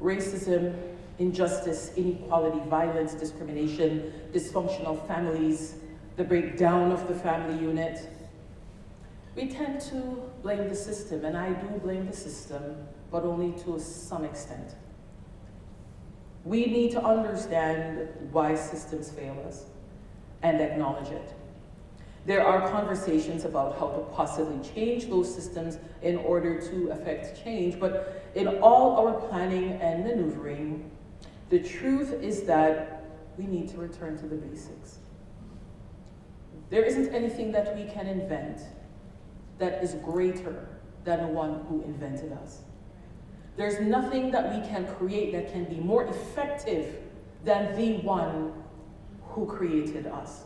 racism, 0.00 0.76
injustice, 1.18 1.92
inequality, 1.96 2.60
violence, 2.68 3.14
discrimination, 3.14 4.12
dysfunctional 4.32 5.06
families, 5.06 5.76
the 6.16 6.24
breakdown 6.24 6.92
of 6.92 7.08
the 7.08 7.14
family 7.14 7.58
unit. 7.62 8.08
We 9.34 9.48
tend 9.48 9.80
to 9.82 10.22
blame 10.42 10.68
the 10.68 10.74
system, 10.74 11.24
and 11.24 11.36
I 11.36 11.52
do 11.52 11.68
blame 11.78 12.06
the 12.06 12.16
system, 12.16 12.76
but 13.10 13.24
only 13.24 13.52
to 13.62 13.78
some 13.78 14.24
extent. 14.24 14.74
We 16.44 16.66
need 16.66 16.92
to 16.92 17.02
understand 17.02 18.08
why 18.32 18.54
systems 18.54 19.10
fail 19.10 19.36
us 19.46 19.64
and 20.42 20.60
acknowledge 20.60 21.08
it. 21.08 21.34
There 22.26 22.44
are 22.44 22.68
conversations 22.68 23.44
about 23.44 23.78
how 23.78 23.86
to 23.90 24.00
possibly 24.12 24.58
change 24.74 25.08
those 25.08 25.32
systems 25.32 25.78
in 26.02 26.16
order 26.16 26.60
to 26.60 26.90
affect 26.90 27.42
change, 27.44 27.78
but 27.78 28.28
in 28.34 28.48
all 28.58 28.96
our 28.98 29.14
planning 29.28 29.74
and 29.74 30.04
maneuvering, 30.04 30.90
the 31.50 31.60
truth 31.60 32.12
is 32.20 32.42
that 32.42 33.04
we 33.38 33.46
need 33.46 33.68
to 33.68 33.76
return 33.76 34.18
to 34.18 34.26
the 34.26 34.34
basics. 34.34 34.98
There 36.68 36.82
isn't 36.82 37.14
anything 37.14 37.52
that 37.52 37.76
we 37.76 37.84
can 37.84 38.08
invent 38.08 38.60
that 39.58 39.80
is 39.84 39.94
greater 40.04 40.68
than 41.04 41.20
the 41.20 41.28
one 41.28 41.64
who 41.68 41.82
invented 41.82 42.32
us. 42.32 42.62
There's 43.56 43.78
nothing 43.80 44.32
that 44.32 44.52
we 44.52 44.68
can 44.68 44.84
create 44.96 45.30
that 45.30 45.52
can 45.52 45.64
be 45.64 45.76
more 45.76 46.04
effective 46.06 46.96
than 47.44 47.76
the 47.76 47.98
one 47.98 48.52
who 49.22 49.46
created 49.46 50.08
us. 50.08 50.42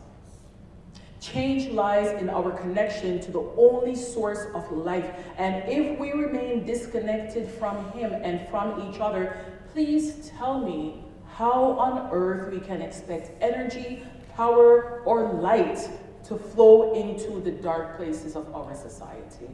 Change 1.21 1.69
lies 1.69 2.19
in 2.19 2.31
our 2.31 2.51
connection 2.51 3.21
to 3.21 3.31
the 3.31 3.47
only 3.55 3.95
source 3.95 4.47
of 4.55 4.69
life. 4.71 5.05
And 5.37 5.63
if 5.69 5.99
we 5.99 6.11
remain 6.13 6.65
disconnected 6.65 7.47
from 7.47 7.91
Him 7.91 8.11
and 8.11 8.49
from 8.49 8.89
each 8.89 8.99
other, 8.99 9.37
please 9.71 10.31
tell 10.35 10.59
me 10.59 11.05
how 11.31 11.77
on 11.77 12.09
earth 12.11 12.51
we 12.51 12.59
can 12.59 12.81
expect 12.81 13.31
energy, 13.39 14.03
power, 14.35 15.01
or 15.05 15.33
light 15.33 15.87
to 16.23 16.37
flow 16.37 16.93
into 16.95 17.39
the 17.39 17.51
dark 17.51 17.97
places 17.97 18.35
of 18.35 18.53
our 18.55 18.73
society. 18.73 19.47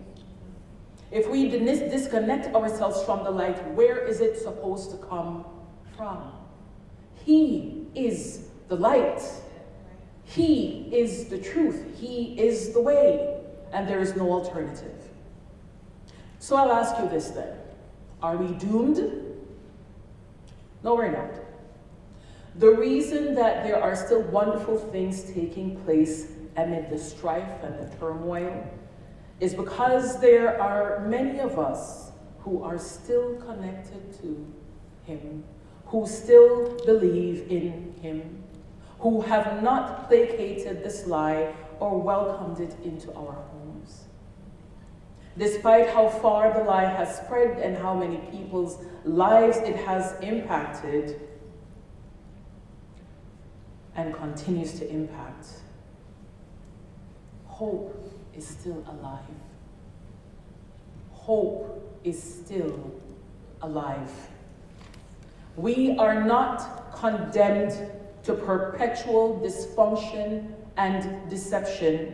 If 1.11 1.30
we 1.30 1.49
disconnect 1.49 2.55
ourselves 2.55 3.03
from 3.03 3.26
the 3.26 3.32
light, 3.32 3.74
where 3.74 4.05
is 4.07 4.22
it 4.22 4.38
supposed 4.38 4.91
to 4.91 4.97
come 5.05 5.45
from? 5.97 6.32
He 7.26 7.88
is 7.93 8.47
the 8.70 8.76
light. 8.76 9.22
He 10.28 10.90
is 10.92 11.26
the 11.26 11.38
truth. 11.38 11.98
He 11.98 12.40
is 12.40 12.74
the 12.74 12.82
way. 12.82 13.42
And 13.72 13.88
there 13.88 14.00
is 14.00 14.16
no 14.16 14.32
alternative. 14.32 14.94
So 16.40 16.56
I'll 16.56 16.72
ask 16.72 16.98
you 17.02 17.10
this 17.10 17.30
then 17.30 17.58
Are 18.22 18.38
we 18.38 18.54
doomed? 18.56 19.00
No, 20.84 20.96
we're 20.96 21.12
not. 21.12 21.32
The 22.56 22.72
reason 22.72 23.36
that 23.36 23.64
there 23.64 23.82
are 23.82 23.96
still 23.96 24.22
wonderful 24.24 24.78
things 24.78 25.24
taking 25.24 25.80
place 25.82 26.32
amid 26.56 26.90
the 26.90 26.98
strife 26.98 27.64
and 27.64 27.78
the 27.80 27.96
turmoil 27.98 28.68
is 29.40 29.54
because 29.54 30.20
there 30.20 30.60
are 30.62 31.08
many 31.08 31.40
of 31.40 31.60
us 31.60 32.12
who 32.40 32.64
are 32.64 32.80
still 32.80 33.36
connected 33.36 34.20
to 34.22 34.46
Him, 35.06 35.44
who 35.86 36.08
still 36.08 36.76
believe 36.86 37.52
in 37.52 37.94
Him, 38.02 38.44
who 39.00 39.22
have 39.22 39.62
not 39.62 40.08
placated 40.08 40.84
this 40.84 41.06
lie 41.08 41.54
or 41.80 42.00
welcomed 42.00 42.60
it 42.60 42.76
into 42.84 43.14
our 43.14 43.34
homes. 43.34 44.06
Despite 45.38 45.89
how 45.89 46.10
far 46.10 46.52
the 46.52 46.64
lie 46.64 46.86
has 46.86 47.18
spread 47.18 47.60
and 47.60 47.78
how 47.78 47.93
many 47.93 48.18
people's 48.32 48.84
lives 49.04 49.58
it 49.58 49.76
has 49.76 50.20
impacted 50.22 51.22
and 53.95 54.14
continues 54.16 54.74
to 54.80 54.89
impact, 54.89 55.48
hope 57.45 58.12
is 58.36 58.48
still 58.48 58.84
alive. 58.88 59.20
Hope 61.12 62.00
is 62.04 62.22
still 62.22 62.91
alive. 63.62 64.12
We 65.56 65.98
are 65.98 66.24
not 66.24 66.93
condemned 66.93 67.91
to 68.28 68.34
perpetual 68.34 69.42
dysfunction 69.42 70.54
and 70.76 71.30
deception, 71.30 72.14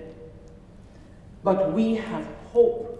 but 1.43 1.73
we 1.73 1.95
have 1.95 2.25
hope 2.51 2.91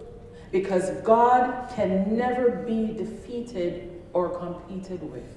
because 0.50 0.90
God 1.02 1.70
can 1.76 2.16
never 2.16 2.50
be 2.50 2.92
defeated 2.92 4.02
or 4.12 4.28
competed 4.28 5.00
with. 5.12 5.36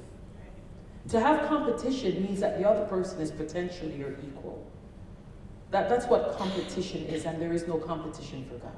To 1.10 1.20
have 1.20 1.48
competition 1.48 2.24
means 2.24 2.40
that 2.40 2.58
the 2.58 2.68
other 2.68 2.86
person 2.86 3.22
is 3.22 3.30
potentially 3.30 3.96
your 3.96 4.14
equal. 4.28 4.66
That, 5.70 5.88
that's 5.88 6.08
what 6.08 6.36
competition 6.36 7.06
is, 7.06 7.26
and 7.26 7.40
there 7.40 7.54
is 7.54 7.68
no 7.68 7.78
competition 7.78 8.44
for 8.50 8.56
God. 8.56 8.74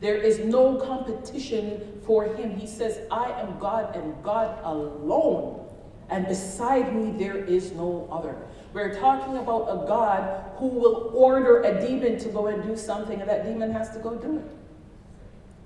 There 0.00 0.16
is 0.16 0.40
no 0.40 0.76
competition 0.76 2.00
for 2.04 2.24
Him. 2.36 2.54
He 2.54 2.66
says, 2.66 3.00
I 3.10 3.30
am 3.40 3.58
God 3.58 3.96
and 3.96 4.22
God 4.22 4.60
alone, 4.62 5.67
and 6.10 6.26
beside 6.26 6.94
me 6.94 7.12
there 7.18 7.36
is 7.36 7.72
no 7.72 8.08
other. 8.10 8.36
We're 8.72 8.94
talking 8.94 9.36
about 9.36 9.62
a 9.62 9.86
God 9.86 10.44
who 10.56 10.68
will 10.68 11.10
order 11.14 11.62
a 11.62 11.80
demon 11.80 12.18
to 12.18 12.28
go 12.28 12.48
and 12.48 12.62
do 12.62 12.76
something, 12.76 13.20
and 13.20 13.28
that 13.28 13.44
demon 13.44 13.72
has 13.72 13.90
to 13.90 13.98
go 13.98 14.16
do 14.16 14.38
it. 14.38 14.50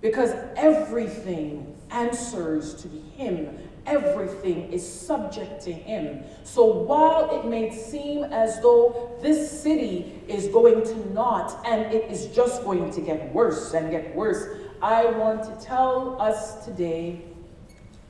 Because 0.01 0.33
everything 0.57 1.77
answers 1.91 2.75
to 2.83 2.89
Him 2.89 3.59
everything 3.87 4.73
is 4.73 4.87
subject 4.89 5.63
to 5.63 5.73
him. 5.73 6.23
So 6.45 6.65
while 6.65 7.39
it 7.39 7.47
may 7.47 7.75
seem 7.75 8.25
as 8.25 8.61
though 8.61 9.19
this 9.23 9.63
city 9.63 10.23
is 10.29 10.49
going 10.49 10.83
to 10.85 11.13
naught 11.13 11.65
and 11.67 11.93
it 11.93 12.11
is 12.11 12.27
just 12.29 12.65
going 12.65 12.91
to 12.93 13.01
get 13.01 13.33
worse 13.33 13.75
and 13.75 13.91
get 13.91 14.15
worse, 14.15 14.59
I 14.81 15.07
want 15.07 15.45
to 15.45 15.65
tell 15.65 16.21
us 16.21 16.65
today 16.65 17.23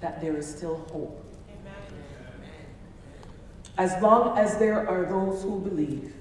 that 0.00 0.20
there 0.20 0.36
is 0.36 0.48
still 0.48 0.78
hope. 0.92 1.21
As 3.82 4.00
long 4.00 4.38
as 4.38 4.58
there 4.58 4.88
are 4.88 5.06
those 5.06 5.42
who 5.42 5.58
believe, 5.58 6.14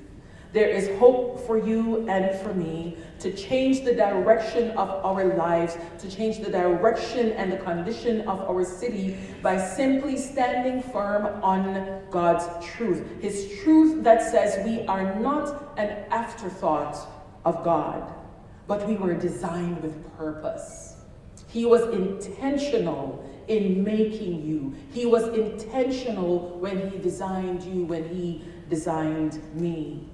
there 0.52 0.68
is 0.68 0.98
hope 0.98 1.46
for 1.46 1.60
you 1.60 2.10
and 2.10 2.36
for 2.40 2.56
me 2.56 2.98
to 3.20 3.32
change 3.32 3.86
the 3.86 3.94
direction 3.94 4.72
of 4.72 4.90
our 5.06 5.36
lives, 5.36 5.78
to 6.00 6.10
change 6.10 6.40
the 6.40 6.50
direction 6.50 7.34
and 7.34 7.52
the 7.54 7.58
condition 7.58 8.22
of 8.22 8.40
our 8.50 8.66
city 8.66 9.16
by 9.44 9.60
simply 9.60 10.18
standing 10.18 10.82
firm 10.82 11.28
on 11.44 12.02
God's 12.10 12.48
truth. 12.66 13.06
His 13.22 13.60
truth 13.62 14.04
that 14.04 14.24
says 14.24 14.66
we 14.66 14.84
are 14.88 15.14
not 15.20 15.78
an 15.78 15.90
afterthought 16.10 16.98
of 17.46 17.64
God, 17.64 18.12
but 18.66 18.88
we 18.88 18.96
were 18.96 19.14
designed 19.14 19.84
with 19.84 20.18
purpose. 20.18 20.91
He 21.52 21.66
was 21.66 21.84
intentional 21.94 23.28
in 23.48 23.84
making 23.84 24.46
you. 24.46 24.74
He 24.92 25.06
was 25.06 25.28
intentional 25.30 26.58
when 26.60 26.90
he 26.90 26.98
designed 26.98 27.64
you, 27.64 27.86
when 27.86 28.08
he 28.08 28.44
designed 28.70 29.42
me. 29.54 30.08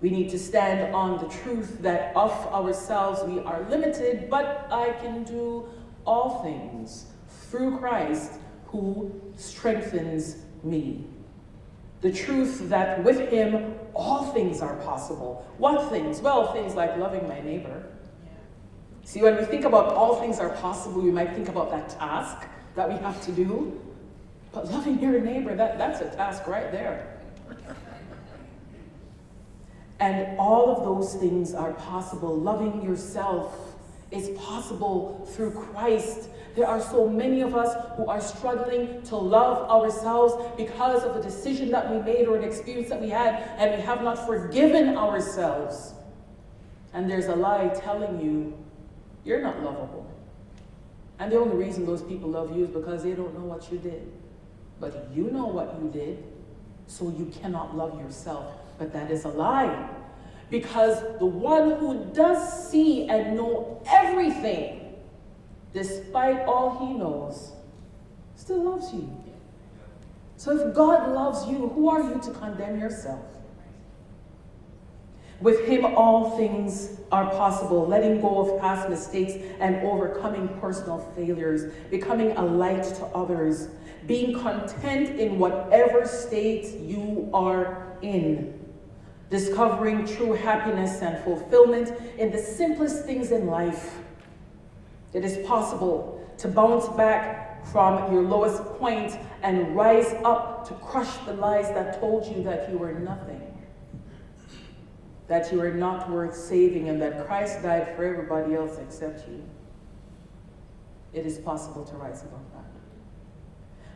We 0.00 0.10
need 0.10 0.30
to 0.30 0.38
stand 0.38 0.94
on 0.94 1.18
the 1.18 1.28
truth 1.28 1.82
that 1.82 2.14
of 2.16 2.30
ourselves 2.52 3.22
we 3.24 3.40
are 3.40 3.66
limited, 3.68 4.28
but 4.30 4.66
I 4.70 4.92
can 5.00 5.24
do 5.24 5.68
all 6.06 6.42
things 6.42 7.06
through 7.50 7.78
Christ 7.78 8.32
who 8.66 9.12
strengthens 9.36 10.36
me. 10.62 11.04
The 12.00 12.12
truth 12.12 12.68
that 12.68 13.02
with 13.02 13.28
him 13.30 13.74
all 13.94 14.24
things 14.32 14.60
are 14.60 14.76
possible. 14.76 15.46
What 15.58 15.90
things? 15.90 16.20
Well, 16.20 16.52
things 16.52 16.74
like 16.74 16.96
loving 16.96 17.26
my 17.28 17.40
neighbor. 17.40 17.84
See, 19.04 19.22
when 19.22 19.36
we 19.36 19.44
think 19.44 19.64
about 19.64 19.92
all 19.94 20.16
things 20.16 20.38
are 20.38 20.50
possible, 20.50 21.00
we 21.00 21.10
might 21.10 21.34
think 21.34 21.48
about 21.48 21.70
that 21.70 21.90
task 21.90 22.48
that 22.74 22.88
we 22.88 22.96
have 22.96 23.22
to 23.26 23.32
do. 23.32 23.80
But 24.52 24.70
loving 24.70 24.98
your 25.00 25.20
neighbor, 25.20 25.54
that, 25.54 25.78
that's 25.78 26.00
a 26.00 26.14
task 26.16 26.46
right 26.46 26.72
there. 26.72 27.10
And 30.00 30.38
all 30.38 30.74
of 30.76 30.84
those 30.84 31.14
things 31.14 31.54
are 31.54 31.72
possible. 31.74 32.36
Loving 32.36 32.82
yourself 32.82 33.76
is 34.10 34.30
possible 34.38 35.28
through 35.32 35.52
Christ. 35.52 36.28
There 36.56 36.66
are 36.66 36.80
so 36.80 37.08
many 37.08 37.42
of 37.42 37.54
us 37.54 37.74
who 37.96 38.06
are 38.06 38.20
struggling 38.20 39.02
to 39.02 39.16
love 39.16 39.68
ourselves 39.70 40.34
because 40.56 41.04
of 41.04 41.16
a 41.16 41.22
decision 41.22 41.70
that 41.70 41.90
we 41.90 41.98
made 42.00 42.26
or 42.26 42.36
an 42.36 42.44
experience 42.44 42.88
that 42.88 43.00
we 43.00 43.10
had, 43.10 43.34
and 43.58 43.76
we 43.76 43.82
have 43.82 44.02
not 44.02 44.26
forgiven 44.26 44.96
ourselves. 44.96 45.94
And 46.92 47.10
there's 47.10 47.26
a 47.26 47.34
lie 47.34 47.68
telling 47.68 48.20
you 48.20 48.63
you're 49.24 49.40
not 49.40 49.62
lovable. 49.62 50.10
And 51.18 51.30
the 51.30 51.36
only 51.36 51.56
reason 51.56 51.86
those 51.86 52.02
people 52.02 52.30
love 52.30 52.56
you 52.56 52.64
is 52.64 52.70
because 52.70 53.02
they 53.02 53.12
don't 53.12 53.34
know 53.38 53.44
what 53.44 53.70
you 53.70 53.78
did. 53.78 54.10
But 54.80 55.10
you 55.14 55.30
know 55.30 55.46
what 55.46 55.78
you 55.80 55.88
did, 55.90 56.22
so 56.86 57.10
you 57.10 57.32
cannot 57.40 57.76
love 57.76 57.98
yourself. 58.00 58.52
But 58.78 58.92
that 58.92 59.10
is 59.10 59.24
a 59.24 59.28
lie. 59.28 59.88
Because 60.50 61.00
the 61.18 61.26
one 61.26 61.78
who 61.78 62.10
does 62.12 62.70
see 62.70 63.08
and 63.08 63.36
know 63.36 63.82
everything, 63.86 64.96
despite 65.72 66.40
all 66.40 66.86
he 66.86 66.94
knows, 66.94 67.52
still 68.36 68.62
loves 68.62 68.92
you. 68.92 69.08
So 70.36 70.58
if 70.58 70.74
God 70.74 71.12
loves 71.12 71.48
you, 71.48 71.68
who 71.68 71.88
are 71.88 72.02
you 72.02 72.20
to 72.22 72.30
condemn 72.32 72.78
yourself? 72.78 73.24
With 75.40 75.66
Him, 75.66 75.84
all 75.84 76.36
things 76.36 77.00
are 77.12 77.30
possible. 77.30 77.86
Letting 77.86 78.20
go 78.20 78.38
of 78.38 78.60
past 78.60 78.88
mistakes 78.88 79.34
and 79.60 79.76
overcoming 79.86 80.48
personal 80.60 80.98
failures, 81.16 81.72
becoming 81.90 82.36
a 82.36 82.42
light 82.42 82.84
to 82.84 83.04
others, 83.06 83.68
being 84.06 84.38
content 84.40 85.18
in 85.18 85.38
whatever 85.38 86.06
state 86.06 86.80
you 86.80 87.30
are 87.32 87.96
in, 88.02 88.58
discovering 89.30 90.06
true 90.06 90.32
happiness 90.32 91.02
and 91.02 91.22
fulfillment 91.24 91.92
in 92.18 92.30
the 92.30 92.38
simplest 92.38 93.04
things 93.04 93.32
in 93.32 93.46
life. 93.46 93.98
It 95.12 95.24
is 95.24 95.46
possible 95.46 96.20
to 96.38 96.48
bounce 96.48 96.88
back 96.88 97.64
from 97.66 98.12
your 98.12 98.22
lowest 98.22 98.62
point 98.78 99.16
and 99.42 99.74
rise 99.74 100.14
up 100.24 100.66
to 100.68 100.74
crush 100.74 101.16
the 101.24 101.32
lies 101.34 101.68
that 101.68 102.00
told 102.00 102.26
you 102.26 102.42
that 102.42 102.70
you 102.70 102.78
were 102.78 102.92
nothing, 102.92 103.40
that 105.26 105.50
you 105.50 105.60
are 105.60 105.72
not 105.72 106.10
worth 106.10 106.36
saving, 106.36 106.88
and 106.88 107.00
that 107.00 107.26
Christ 107.26 107.62
died 107.62 107.94
for 107.96 108.04
everybody 108.04 108.54
else 108.54 108.78
except 108.78 109.28
you. 109.28 109.42
It 111.12 111.24
is 111.24 111.38
possible 111.38 111.84
to 111.84 111.94
rise 111.96 112.22
above 112.22 112.40
that. 112.52 112.64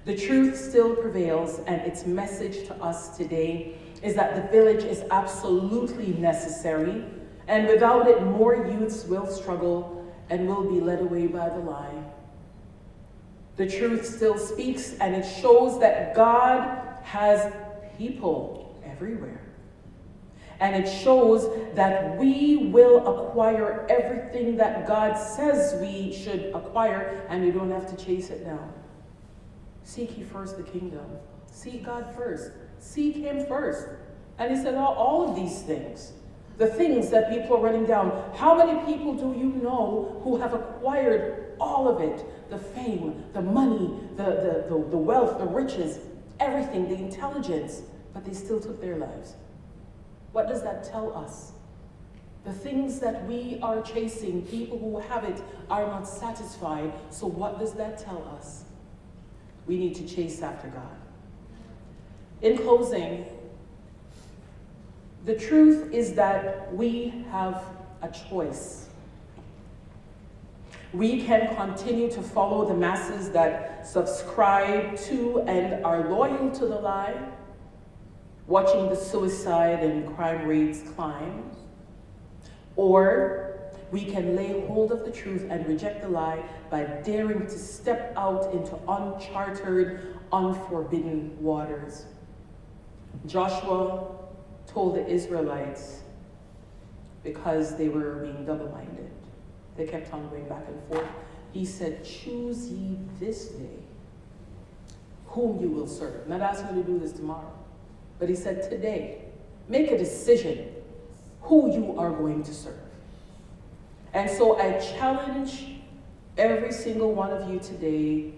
The 0.05 0.17
truth 0.17 0.57
still 0.57 0.95
prevails, 0.97 1.61
and 1.67 1.83
its 1.83 2.07
message 2.07 2.67
to 2.69 2.75
us 2.83 3.17
today 3.17 3.77
is 4.03 4.15
that 4.15 4.35
the 4.35 4.51
village 4.51 4.85
is 4.85 5.05
absolutely 5.11 6.15
necessary, 6.15 7.05
and 7.47 7.67
without 7.67 8.09
it, 8.09 8.23
more 8.23 8.55
youths 8.55 9.05
will 9.05 9.27
struggle 9.27 10.07
and 10.31 10.49
will 10.49 10.65
be 10.71 10.81
led 10.81 11.01
away 11.01 11.27
by 11.27 11.49
the 11.49 11.59
lie. 11.59 12.05
The 13.57 13.69
truth 13.69 14.07
still 14.07 14.39
speaks, 14.39 14.95
and 15.01 15.15
it 15.15 15.25
shows 15.25 15.81
that 15.81 16.15
God 16.15 17.03
has 17.03 17.53
people 17.99 18.81
everywhere. 18.85 19.48
And 20.61 20.75
it 20.75 20.89
shows 20.89 21.49
that 21.75 22.17
we 22.19 22.57
will 22.57 23.07
acquire 23.07 23.87
everything 23.89 24.57
that 24.57 24.87
God 24.87 25.15
says 25.15 25.81
we 25.81 26.13
should 26.13 26.53
acquire, 26.55 27.25
and 27.29 27.45
we 27.45 27.51
don't 27.51 27.71
have 27.71 27.89
to 27.97 28.05
chase 28.05 28.31
it 28.31 28.45
down. 28.45 28.73
Seek 29.85 30.19
ye 30.19 30.25
first 30.25 30.57
the 30.57 30.65
kingdom. 30.65 31.07
Seek 31.51 31.85
God 31.85 32.13
first. 32.17 32.51
Seek 32.79 33.17
Him 33.17 33.47
first. 33.47 33.89
And 34.39 34.55
He 34.55 34.63
said, 34.63 34.75
all, 34.75 34.95
all 34.95 35.29
of 35.29 35.37
these 35.37 35.63
things, 35.63 36.13
the 36.57 36.67
things 36.67 37.09
that 37.11 37.31
people 37.31 37.57
are 37.57 37.61
running 37.61 37.87
down, 37.87 38.33
how 38.37 38.57
many 38.57 38.85
people 38.93 39.15
do 39.15 39.39
you 39.39 39.51
know 39.63 40.21
who 40.25 40.37
have 40.39 40.55
acquired 40.55 41.55
all 41.61 41.89
of 41.89 42.01
it? 42.01 42.25
the 42.51 42.59
fame, 42.59 43.25
the 43.33 43.43
money, 43.43 43.91
the, 44.17 44.25
the, 44.25 44.65
the, 44.69 44.91
the 44.91 44.97
wealth, 44.97 45.39
the 45.39 45.45
riches, 45.45 45.99
everything, 46.41 46.89
the 46.89 46.95
intelligence, 46.95 47.83
but 48.15 48.25
they 48.25 48.33
still 48.33 48.61
took 48.61 48.81
their 48.81 48.97
lives. 48.97 49.35
What 50.33 50.49
does 50.49 50.63
that 50.63 50.85
tell 50.85 51.17
us? 51.17 51.53
The 52.45 52.53
things 52.53 53.01
that 53.01 53.27
we 53.27 53.59
are 53.63 53.83
chasing, 53.83 54.43
people 54.47 54.79
who 54.79 54.99
have 54.99 55.25
it 55.25 55.43
are 55.71 55.87
not 55.87 56.09
satisfied. 56.09 56.93
So, 57.11 57.27
what 57.27 57.59
does 57.59 57.75
that 57.75 57.99
tell 57.99 58.27
us? 58.39 58.65
We 59.67 59.77
need 59.77 59.95
to 59.97 60.07
chase 60.07 60.41
after 60.41 60.69
God. 60.69 60.97
In 62.41 62.57
closing, 62.57 63.27
the 65.25 65.35
truth 65.35 65.93
is 65.93 66.15
that 66.15 66.75
we 66.75 67.25
have 67.31 67.63
a 68.01 68.09
choice. 68.09 68.89
We 70.93 71.23
can 71.23 71.55
continue 71.55 72.11
to 72.13 72.23
follow 72.23 72.67
the 72.67 72.75
masses 72.75 73.31
that 73.33 73.87
subscribe 73.87 74.97
to 75.01 75.41
and 75.43 75.85
are 75.85 76.09
loyal 76.09 76.51
to 76.53 76.67
the 76.67 76.77
lie, 76.77 77.15
watching 78.49 78.89
the 78.89 78.97
suicide 78.97 79.85
and 79.85 80.17
crime 80.17 80.47
rates 80.49 80.83
climb. 80.97 81.51
Or 82.75 83.61
we 83.93 84.05
can 84.05 84.35
lay 84.35 84.67
hold 84.67 84.91
of 84.91 85.05
the 85.05 85.11
truth 85.11 85.47
and 85.51 85.67
reject 85.69 86.03
the 86.03 86.09
lie 86.09 86.43
by 86.71 86.85
daring 87.05 87.43
to 87.43 87.59
step 87.59 88.13
out 88.17 88.53
into 88.53 88.77
uncharted, 88.89 90.17
unforbidden 90.33 91.41
waters. 91.41 92.07
Joshua 93.27 94.17
told 94.67 94.97
the 94.97 95.07
Israelites 95.07 96.01
because 97.23 97.77
they 97.77 97.89
were 97.89 98.25
being 98.25 98.45
double 98.45 98.71
minded. 98.71 99.11
They 99.77 99.87
kept 99.87 100.13
on 100.13 100.29
going 100.31 100.49
back 100.49 100.65
and 100.69 100.83
forth. 100.89 101.09
He 101.53 101.65
said, 101.65 102.05
Choose 102.05 102.69
ye 102.69 102.99
this 103.21 103.49
day 103.49 103.79
whom 105.27 105.61
you 105.61 105.69
will 105.69 105.87
serve. 105.87 106.27
Not 106.29 106.41
asking 106.41 106.77
you 106.77 106.83
to 106.83 106.89
do 106.89 106.99
this 106.99 107.13
tomorrow. 107.13 107.58
But 108.19 108.29
he 108.29 108.35
said, 108.35 108.69
Today, 108.69 109.23
make 109.69 109.91
a 109.91 109.99
decision 109.99 110.75
who 111.43 111.73
you 111.73 111.99
are 111.99 112.11
going 112.11 112.43
to 112.43 112.55
serve. 112.55 112.75
And 114.13 114.31
so 114.31 114.59
I 114.59 114.79
challenge 114.79 115.81
every 116.37 116.73
single 116.73 117.13
one 117.13 117.31
of 117.31 117.49
you 117.51 117.59
today 117.59 118.33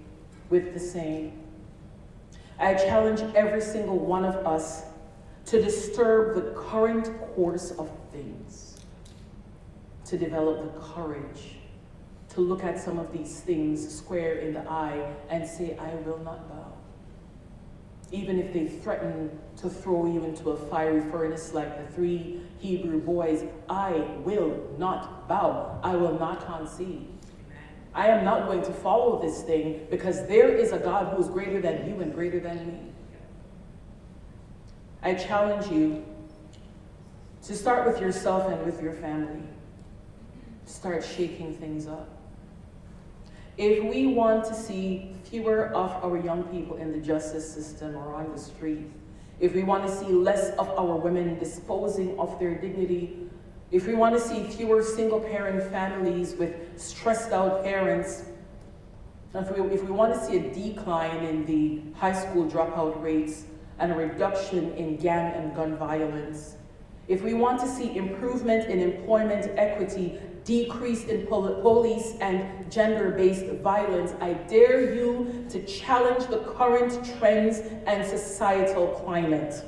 with 0.49 0.75
the 0.75 0.81
same. 0.81 1.33
I 2.59 2.75
challenge 2.75 3.21
every 3.35 3.61
single 3.61 3.99
one 3.99 4.25
of 4.25 4.35
us 4.47 4.83
to 5.47 5.63
disturb 5.63 6.35
the 6.35 6.53
current 6.53 7.11
course 7.35 7.71
of 7.73 7.91
things 8.13 8.71
to 10.05 10.19
develop 10.19 10.75
the 10.75 10.81
courage 10.81 11.57
to 12.31 12.41
look 12.41 12.65
at 12.65 12.81
some 12.81 12.99
of 12.99 13.13
these 13.13 13.41
things 13.41 13.97
square 13.97 14.39
in 14.39 14.55
the 14.55 14.69
eye 14.69 15.15
and 15.29 15.49
say, 15.49 15.77
I 15.79 15.95
will 16.07 16.19
not 16.19 16.49
bow. 16.49 16.60
Even 18.13 18.39
if 18.41 18.53
they 18.53 18.67
threaten 18.67 19.31
to 19.59 19.69
throw 19.69 20.07
you 20.07 20.25
into 20.25 20.51
a 20.51 20.57
fiery 20.57 21.01
furnace 21.11 21.55
like 21.55 21.77
the 21.77 21.95
three 21.95 22.41
Hebrew 22.59 23.01
boys, 23.01 23.45
I 23.69 23.93
will 24.25 24.69
not 24.79 25.29
bow. 25.29 25.79
I 25.83 25.95
will 25.95 26.19
not 26.19 26.45
concede. 26.45 27.07
I 27.95 28.09
am 28.09 28.25
not 28.25 28.47
going 28.47 28.63
to 28.63 28.73
follow 28.73 29.21
this 29.21 29.43
thing 29.43 29.87
because 29.91 30.27
there 30.27 30.49
is 30.49 30.73
a 30.73 30.79
God 30.79 31.15
who 31.15 31.23
is 31.23 31.29
greater 31.29 31.61
than 31.61 31.89
you 31.89 32.01
and 32.01 32.15
greater 32.15 32.41
than 32.41 32.67
me. 32.67 32.81
I 35.03 35.15
challenge 35.15 35.71
you 35.73 36.05
to 37.45 37.57
start 37.57 37.87
with 37.87 38.01
yourself 38.01 38.51
and 38.51 38.65
with 38.65 38.83
your 38.83 38.93
family 38.93 39.43
start 40.67 41.05
shaking 41.05 41.55
things 41.55 41.87
up. 41.87 42.09
If 43.61 43.85
we 43.85 44.07
want 44.07 44.47
to 44.47 44.55
see 44.55 45.13
fewer 45.25 45.67
of 45.75 45.91
our 46.03 46.17
young 46.17 46.45
people 46.45 46.79
in 46.79 46.93
the 46.93 46.99
justice 46.99 47.47
system 47.47 47.95
or 47.95 48.15
on 48.15 48.33
the 48.33 48.39
street, 48.39 48.91
if 49.39 49.55
we 49.55 49.65
want 49.65 49.87
to 49.87 49.95
see 49.95 50.07
less 50.07 50.49
of 50.57 50.71
our 50.79 50.97
women 50.97 51.39
disposing 51.39 52.19
of 52.19 52.39
their 52.39 52.55
dignity, 52.55 53.19
if 53.71 53.87
we 53.87 53.95
want 53.95 54.15
to 54.15 54.21
see 54.21 54.45
fewer 54.45 54.83
single 54.83 55.21
parent 55.21 55.63
families 55.71 56.37
with 56.37 56.55
stressed 56.81 57.33
out 57.33 57.63
parents, 57.63 58.25
if 59.35 59.55
we, 59.55 59.63
if 59.75 59.85
we 59.85 59.91
want 59.91 60.15
to 60.15 60.25
see 60.25 60.39
a 60.39 60.55
decline 60.55 61.23
in 61.23 61.45
the 61.45 61.83
high 61.99 62.19
school 62.19 62.47
dropout 62.47 63.03
rates 63.03 63.45
and 63.79 63.93
a 63.93 63.95
reduction 63.95 64.73
in 64.73 64.97
gang 64.97 65.35
and 65.35 65.55
gun 65.55 65.77
violence, 65.77 66.57
if 67.09 67.21
we 67.21 67.35
want 67.35 67.61
to 67.61 67.69
see 67.69 67.95
improvement 67.95 68.71
in 68.71 68.81
employment 68.81 69.51
equity 69.59 70.19
decrease 70.45 71.05
in 71.05 71.27
pol- 71.27 71.61
police 71.61 72.15
and 72.21 72.71
gender 72.71 73.11
based 73.11 73.47
violence, 73.63 74.13
I 74.21 74.35
dare 74.35 74.95
you 74.95 75.47
to 75.51 75.65
challenge 75.65 76.27
the 76.27 76.39
current 76.39 76.93
trends 77.19 77.59
and 77.87 78.07
societal 78.07 78.89
climate. 79.05 79.65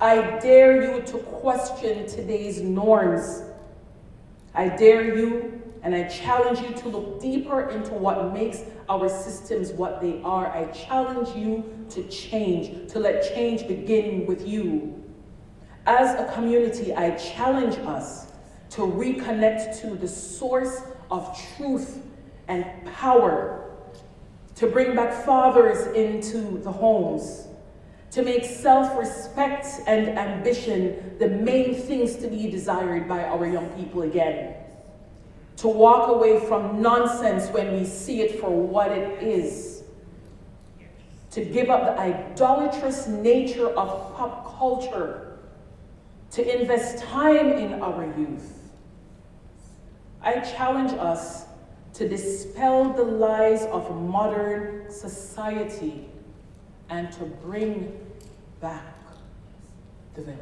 I 0.00 0.38
dare 0.38 0.82
you 0.82 1.02
to 1.02 1.18
question 1.18 2.06
today's 2.06 2.60
norms. 2.60 3.42
I 4.54 4.68
dare 4.68 5.16
you 5.16 5.62
and 5.82 5.94
I 5.94 6.04
challenge 6.04 6.60
you 6.60 6.74
to 6.82 6.88
look 6.88 7.20
deeper 7.20 7.70
into 7.70 7.94
what 7.94 8.32
makes 8.32 8.62
our 8.88 9.08
systems 9.08 9.70
what 9.72 10.00
they 10.00 10.20
are. 10.22 10.46
I 10.48 10.66
challenge 10.66 11.36
you 11.36 11.64
to 11.90 12.02
change, 12.08 12.90
to 12.92 12.98
let 12.98 13.34
change 13.34 13.66
begin 13.68 14.26
with 14.26 14.46
you. 14.46 15.02
As 15.86 16.14
a 16.18 16.32
community, 16.34 16.94
I 16.94 17.12
challenge 17.12 17.76
us 17.78 18.27
to 18.70 18.82
reconnect 18.82 19.80
to 19.80 19.94
the 19.94 20.08
source 20.08 20.82
of 21.10 21.38
truth 21.56 22.02
and 22.48 22.66
power, 22.94 23.70
to 24.56 24.66
bring 24.66 24.94
back 24.94 25.24
fathers 25.24 25.94
into 25.94 26.58
the 26.62 26.72
homes, 26.72 27.46
to 28.10 28.22
make 28.22 28.44
self 28.44 28.98
respect 28.98 29.66
and 29.86 30.18
ambition 30.18 31.16
the 31.18 31.28
main 31.28 31.74
things 31.74 32.16
to 32.16 32.28
be 32.28 32.50
desired 32.50 33.06
by 33.06 33.22
our 33.24 33.46
young 33.46 33.68
people 33.70 34.02
again, 34.02 34.54
to 35.56 35.68
walk 35.68 36.08
away 36.08 36.44
from 36.46 36.80
nonsense 36.80 37.48
when 37.50 37.78
we 37.78 37.84
see 37.84 38.20
it 38.22 38.40
for 38.40 38.50
what 38.50 38.90
it 38.90 39.22
is, 39.22 39.82
to 41.30 41.44
give 41.44 41.68
up 41.68 41.84
the 41.84 42.00
idolatrous 42.00 43.06
nature 43.06 43.68
of 43.68 44.16
pop 44.16 44.58
culture, 44.58 45.38
to 46.30 46.60
invest 46.60 47.02
time 47.04 47.52
in 47.52 47.82
our 47.82 48.04
youth. 48.18 48.57
I 50.20 50.40
challenge 50.40 50.92
us 50.92 51.44
to 51.94 52.08
dispel 52.08 52.92
the 52.92 53.04
lies 53.04 53.64
of 53.66 53.94
modern 53.94 54.90
society 54.90 56.08
and 56.90 57.12
to 57.12 57.24
bring 57.24 57.98
back 58.60 58.96
the 60.14 60.22
village. 60.22 60.40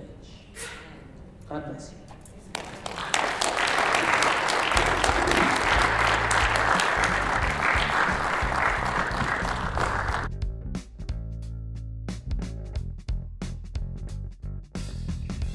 God 1.49 1.67
bless 1.67 1.93
you. 1.93 1.99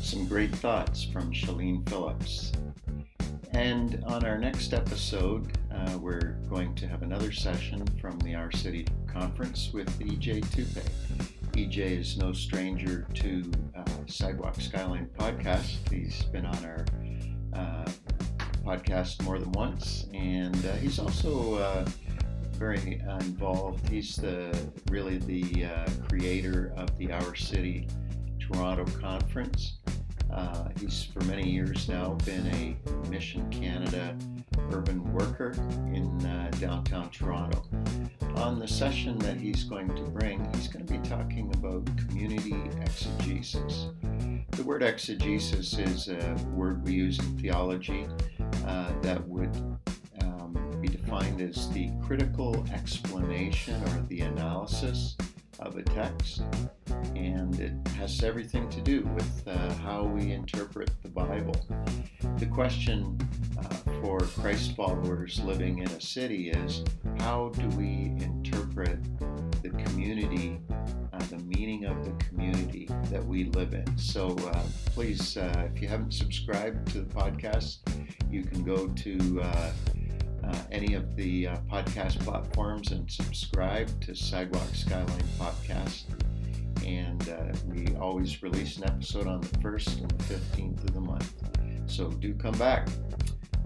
Some 0.02 0.28
great 0.28 0.54
thoughts 0.56 1.04
from 1.04 1.32
Sileen 1.34 1.88
Phillips. 1.90 2.52
And 3.54 4.02
on 4.08 4.26
our 4.26 4.38
next 4.38 4.74
episode, 4.74 5.58
uh, 5.74 5.98
we're 5.98 6.38
going 6.50 6.74
to 6.76 6.88
have 6.88 7.02
another 7.02 7.32
session 7.32 7.86
from 8.00 8.18
the 8.20 8.34
Our 8.34 8.52
City 8.52 8.88
Conference 9.08 9.72
with 9.74 9.88
EJ 10.00 10.50
Tupe. 10.52 10.82
EJ 11.54 12.00
is 12.00 12.18
no 12.18 12.32
stranger 12.32 13.06
to 13.16 13.52
uh, 13.76 13.84
Sidewalk 14.08 14.56
Skyline 14.62 15.10
podcast. 15.18 15.90
He's 15.92 16.24
been 16.24 16.46
on 16.46 16.66
our 16.66 16.86
uh, 17.54 17.92
podcast 18.64 19.22
more 19.24 19.38
than 19.38 19.52
once, 19.52 20.08
and 20.14 20.56
uh, 20.66 20.74
he's 20.74 20.98
also 20.98 21.56
uh, 21.56 21.86
very 22.54 23.02
involved. 23.20 23.90
He's 23.90 24.16
the 24.16 24.58
really 24.90 25.18
the 25.18 25.66
uh, 25.66 25.90
creator 26.08 26.74
of 26.78 26.98
the 26.98 27.12
Our 27.12 27.36
City 27.36 27.88
Toronto 28.40 28.86
Conference. 29.00 29.80
Uh, 30.34 30.70
he's 30.80 31.04
for 31.04 31.24
many 31.26 31.50
years 31.50 31.90
now 31.90 32.14
been 32.26 32.48
a 32.48 33.10
Mission 33.10 33.50
Canada 33.50 34.16
urban 34.72 35.12
worker 35.14 35.52
in 35.94 36.26
uh, 36.26 36.50
downtown 36.60 37.10
Toronto. 37.10 37.64
On 38.36 38.60
the 38.60 38.68
session 38.68 39.18
that 39.20 39.38
he's 39.38 39.64
going 39.66 39.94
to 39.96 40.04
bring, 40.04 40.48
he's 40.56 40.68
going 40.68 40.86
to 40.86 40.94
be 40.94 41.00
talking 41.08 41.52
about 41.54 41.86
community 41.98 42.56
exegesis. 42.82 43.88
The 44.52 44.64
word 44.64 44.84
exegesis 44.84 45.78
is 45.78 46.08
a 46.08 46.36
word 46.54 46.86
we 46.86 46.94
use 46.94 47.20
in 47.20 47.38
theology 47.38 48.08
uh, 48.66 48.92
that 49.02 49.28
would 49.28 49.56
um, 50.22 50.78
be 50.80 50.88
defined 50.88 51.42
as 51.42 51.70
the 51.72 51.90
critical 52.02 52.66
explanation 52.74 53.76
or 53.84 54.06
the 54.08 54.22
analysis 54.22 55.18
of 55.62 55.78
a 55.78 55.84
text, 55.84 56.44
and 57.16 57.60
it 57.60 57.74
has 57.96 58.24
everything 58.24 58.70
to 58.70 58.82
do 58.82 59.04
with 59.16 59.48
uh, 59.48 59.74
how 59.76 60.04
we 60.04 60.32
interpret 60.32 60.92
the 61.04 61.10
Bible. 61.10 61.56
The 62.38 62.48
question 62.48 63.18
uh, 63.58 63.76
for 64.02 64.20
Christ 64.20 64.76
followers 64.76 65.40
living 65.42 65.80
in 65.80 65.88
a 65.88 66.02
city 66.02 66.50
is 66.50 66.84
how 67.20 67.50
do 67.50 67.68
we 67.78 68.14
interpret 68.20 69.00
the 69.62 69.70
community, 69.70 70.60
uh, 71.14 71.20
the 71.30 71.38
meaning 71.40 71.86
of 71.86 72.04
the 72.04 72.12
community 72.26 72.90
that 73.12 73.24
we 73.24 73.46
live 73.46 73.74
in? 73.74 73.98
So 73.98 74.36
uh, 74.54 74.64
please, 74.88 75.38
uh, 75.38 75.70
if 75.72 75.82
you 75.82 75.88
haven't 75.88 76.14
subscribed 76.14 76.92
to 76.94 77.02
the 77.02 77.14
podcast, 77.14 77.78
you 78.30 78.44
can 78.44 78.64
go 78.64 78.88
to 78.88 79.42
uh, 80.52 80.56
any 80.72 80.94
of 80.94 81.16
the 81.16 81.48
uh, 81.48 81.58
podcast 81.72 82.20
platforms 82.20 82.92
and 82.92 83.10
subscribe 83.10 83.90
to 84.02 84.16
Sidewalk 84.16 84.68
Skyline 84.74 85.08
Podcast. 85.40 86.04
And 86.86 87.30
uh, 87.30 87.54
we 87.68 87.96
always 87.98 88.42
release 88.44 88.78
an 88.78 88.86
episode 88.86 89.28
on 89.28 89.42
the 89.42 89.48
1st 89.60 90.02
and 90.02 90.12
the 90.12 90.34
15th 90.34 90.84
of 90.84 90.94
the 90.94 91.02
month. 91.02 91.34
So 91.86 92.10
do 92.10 92.34
come 92.34 92.58
back. 92.58 92.88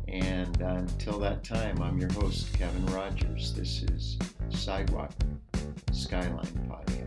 And 0.07 0.61
until 0.61 1.19
that 1.19 1.43
time, 1.43 1.81
I'm 1.81 1.97
your 1.97 2.11
host, 2.13 2.53
Kevin 2.57 2.85
Rogers. 2.87 3.53
This 3.53 3.83
is 3.83 4.17
Sidewalk 4.49 5.13
Skyline 5.91 6.45
Podcast. 6.69 7.04